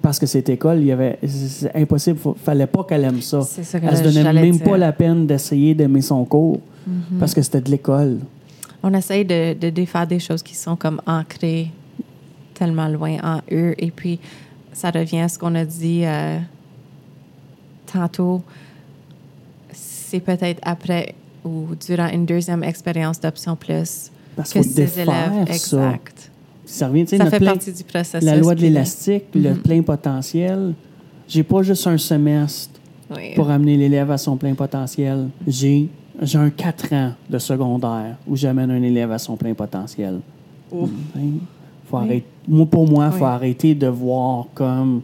parce 0.00 0.18
que 0.18 0.26
cette 0.26 0.48
école, 0.48 0.78
il 0.78 0.86
y 0.86 0.92
avait 0.92 1.18
c'est 1.26 1.74
impossible, 1.74 2.18
il 2.24 2.32
fallait 2.42 2.66
pas 2.66 2.84
qu'elle 2.84 3.04
aime 3.04 3.20
ça. 3.20 3.42
C'est 3.42 3.64
ça 3.64 3.78
Elle 3.82 3.96
se 3.96 4.02
donnait 4.02 4.32
même 4.32 4.50
dire. 4.52 4.54
Mm-hmm. 4.54 4.70
pas 4.70 4.78
la 4.78 4.92
peine 4.92 5.26
d'essayer 5.26 5.74
d'aimer 5.74 6.00
son 6.02 6.24
cours 6.24 6.60
parce 7.18 7.34
que 7.34 7.42
c'était 7.42 7.60
de 7.60 7.70
l'école. 7.70 8.18
On 8.82 8.94
essaye 8.94 9.24
de, 9.24 9.54
de 9.58 9.70
défaire 9.70 10.06
des 10.06 10.20
choses 10.20 10.42
qui 10.42 10.54
sont 10.54 10.76
comme 10.76 11.02
ancrées 11.06 11.70
tellement 12.58 12.88
loin 12.88 13.16
en 13.22 13.40
eux. 13.52 13.74
Et 13.78 13.90
puis, 13.90 14.18
ça 14.72 14.90
revient 14.90 15.20
à 15.20 15.28
ce 15.28 15.38
qu'on 15.38 15.54
a 15.54 15.64
dit 15.64 16.02
euh, 16.04 16.38
tantôt. 17.92 18.42
C'est 19.72 20.20
peut-être 20.20 20.60
après 20.62 21.14
ou 21.44 21.68
durant 21.86 22.08
une 22.08 22.26
deuxième 22.26 22.64
expérience 22.64 23.20
d'option 23.20 23.56
plus 23.56 24.10
Parce 24.36 24.52
que 24.52 24.62
ces 24.62 25.00
élèves. 25.00 25.46
ça. 25.46 25.52
Exact. 25.90 26.30
Ça 26.66 26.88
revient, 26.88 27.06
Ça 27.06 27.16
notre 27.18 27.30
fait 27.30 27.38
plein- 27.38 27.52
partie 27.52 27.72
du 27.72 27.84
processus. 27.84 28.22
la 28.24 28.36
loi 28.36 28.54
de 28.54 28.60
l'élastique, 28.60 29.24
le 29.34 29.54
plein 29.54 29.80
potentiel. 29.82 30.74
J'ai 31.26 31.42
pas 31.42 31.62
juste 31.62 31.86
un 31.86 31.96
semestre 31.96 32.78
Oui. 33.14 33.34
pour 33.34 33.48
amener 33.50 33.76
l'élève 33.76 34.10
à 34.10 34.18
son 34.18 34.36
plein 34.36 34.54
potentiel. 34.54 35.28
J'ai 35.46 35.88
j'ai 36.20 36.36
un 36.38 36.50
4 36.50 36.92
ans 36.94 37.12
de 37.30 37.38
secondaire 37.38 38.16
où 38.26 38.34
j'amène 38.34 38.70
un 38.72 38.82
élève 38.82 39.12
à 39.12 39.18
son 39.18 39.36
plein 39.36 39.54
potentiel. 39.54 40.20
Ouf. 40.72 40.90
Hein? 41.16 41.20
Faut 41.88 41.96
arrêter, 41.96 42.26
moi, 42.46 42.66
pour 42.66 42.88
moi, 42.88 43.10
il 43.12 43.18
faut 43.18 43.24
arrêter 43.24 43.74
de 43.74 43.86
voir 43.86 44.46
comme 44.54 45.00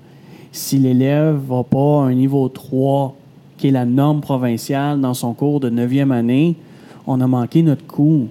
si 0.52 0.78
l'élève 0.78 1.36
va 1.48 1.62
pas 1.62 2.02
à 2.02 2.06
un 2.06 2.14
niveau 2.14 2.48
3, 2.48 3.16
qui 3.56 3.68
est 3.68 3.70
la 3.70 3.84
norme 3.84 4.20
provinciale 4.20 5.00
dans 5.00 5.14
son 5.14 5.32
cours 5.32 5.60
de 5.60 5.70
9e 5.70 6.10
année, 6.10 6.56
on 7.06 7.20
a 7.20 7.26
manqué 7.26 7.62
notre 7.62 7.86
coup. 7.86 8.26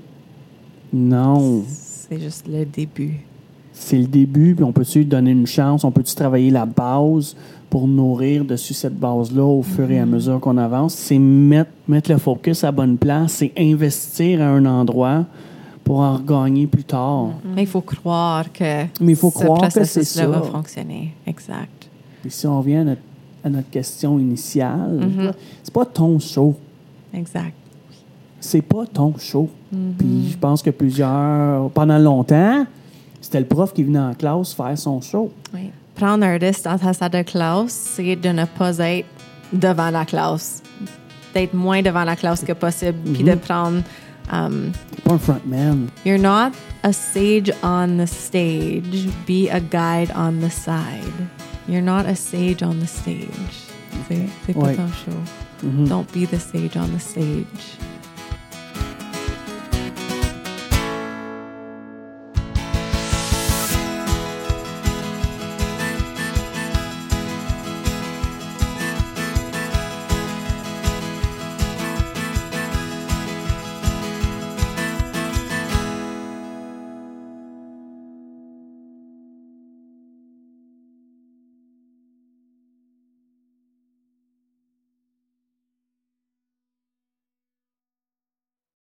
Non. 0.93 1.64
C'est 1.68 2.20
juste 2.20 2.47
le 2.47 2.66
début. 2.66 3.26
C'est 3.72 3.97
le 3.97 4.06
début, 4.06 4.54
puis 4.54 4.64
on 4.64 4.72
peut-tu 4.72 4.99
lui 4.99 5.06
donner 5.06 5.32
une 5.32 5.47
chance, 5.47 5.84
on 5.84 5.91
peut-tu 5.91 6.14
travailler 6.14 6.51
la 6.51 6.68
base 6.68 7.36
pour 7.72 7.88
nourrir 7.88 8.45
dessus 8.45 8.76
cette 8.76 8.99
base-là 8.99 9.43
au 9.43 9.64
fur 9.64 9.89
et 9.89 9.97
à 9.97 10.06
mesure 10.06 10.39
qu'on 10.39 10.58
avance? 10.58 10.93
C'est 10.93 11.18
mettre, 11.18 11.72
mettre 11.88 12.12
le 12.12 12.20
focus 12.20 12.64
à 12.64 12.72
bonne 12.72 12.97
place, 12.97 13.34
c'est 13.34 13.51
investir 13.58 14.41
à 14.43 14.45
un 14.45 14.66
endroit 14.68 15.26
pour 15.84 16.00
en 16.00 16.16
regagner 16.18 16.68
plus 16.68 16.84
tard. 16.84 17.30
Mais 17.44 17.64
il 17.64 17.68
faut 17.68 17.82
croire 17.82 18.52
que 18.52 18.84
Mais 19.02 19.12
il 19.14 19.16
faut 19.16 19.30
ce 19.32 19.40
croire 19.44 19.62
que 19.62 19.70
c'est 19.70 19.80
processus-là 19.82 20.24
ça. 20.24 20.28
va 20.30 20.42
fonctionner. 20.42 21.14
Exact. 21.28 21.90
Puis 22.22 22.32
si 22.32 22.48
on 22.48 22.58
revient 22.60 22.78
à 22.78 22.84
notre, 22.86 23.02
à 23.44 23.50
notre 23.50 23.70
question 23.70 24.18
initiale, 24.20 25.00
Mm-hmm. 25.02 25.34
c'est 25.64 25.74
pas 25.74 25.86
ton 25.86 26.20
show. 26.20 26.56
Exact. 27.14 27.54
C'est 28.40 28.62
pas 28.62 28.86
ton 28.86 29.14
show. 29.18 29.50
Mm-hmm. 29.74 29.94
Puis 29.98 30.30
je 30.32 30.38
pense 30.38 30.62
que 30.62 30.70
plusieurs, 30.70 31.70
pendant 31.72 31.98
longtemps, 31.98 32.66
c'était 33.22 33.40
le 33.40 33.46
prof 33.46 33.74
qui 33.74 33.84
venait 33.84 34.00
en 34.00 34.14
classe 34.14 34.54
faire 34.54 34.78
son 34.78 35.02
show. 35.02 35.32
Oui. 35.54 35.70
Prendre 35.96 36.26
un 36.26 36.38
risque 36.38 36.64
dans 36.64 36.78
ta 36.78 36.94
salle 36.94 37.12
de 37.12 37.22
classe, 37.22 37.72
c'est 37.96 38.16
de 38.16 38.30
ne 38.30 38.46
pas 38.46 38.78
être 38.80 39.08
devant 39.52 39.90
la 39.92 40.06
classe. 40.06 40.64
D'être 41.34 41.54
moins 41.54 41.82
devant 41.82 42.04
la 42.04 42.16
classe 42.16 42.44
que 42.44 42.54
possible, 42.54 42.98
puis 43.14 43.24
de 43.24 43.36
prendre. 43.36 43.82
Um, 44.30 44.74
un 45.10 45.20
frontman. 45.20 45.90
you're 46.04 46.18
not 46.18 46.54
a 46.84 46.92
sage 46.94 47.50
on 47.62 47.98
the 47.98 48.08
stage, 48.08 49.10
be 49.26 49.50
a 49.50 49.60
guide 49.60 50.12
on 50.12 50.40
the 50.42 50.50
side. 50.50 51.14
You're 51.68 51.82
not 51.82 52.06
a 52.06 52.16
sage 52.16 52.62
on 52.64 52.80
the 52.80 52.88
stage. 52.88 53.30
C'est 54.08 54.28
c'est 54.46 54.54
pas 54.54 54.60
Ouais. 54.68 54.76
ton 54.76 54.88
show. 54.92 55.18
Mhm. 55.64 55.88
Don't 55.88 56.12
be 56.12 56.26
the 56.26 56.40
sage 56.40 56.76
on 56.76 56.92
the 56.92 57.00
stage. 57.00 57.78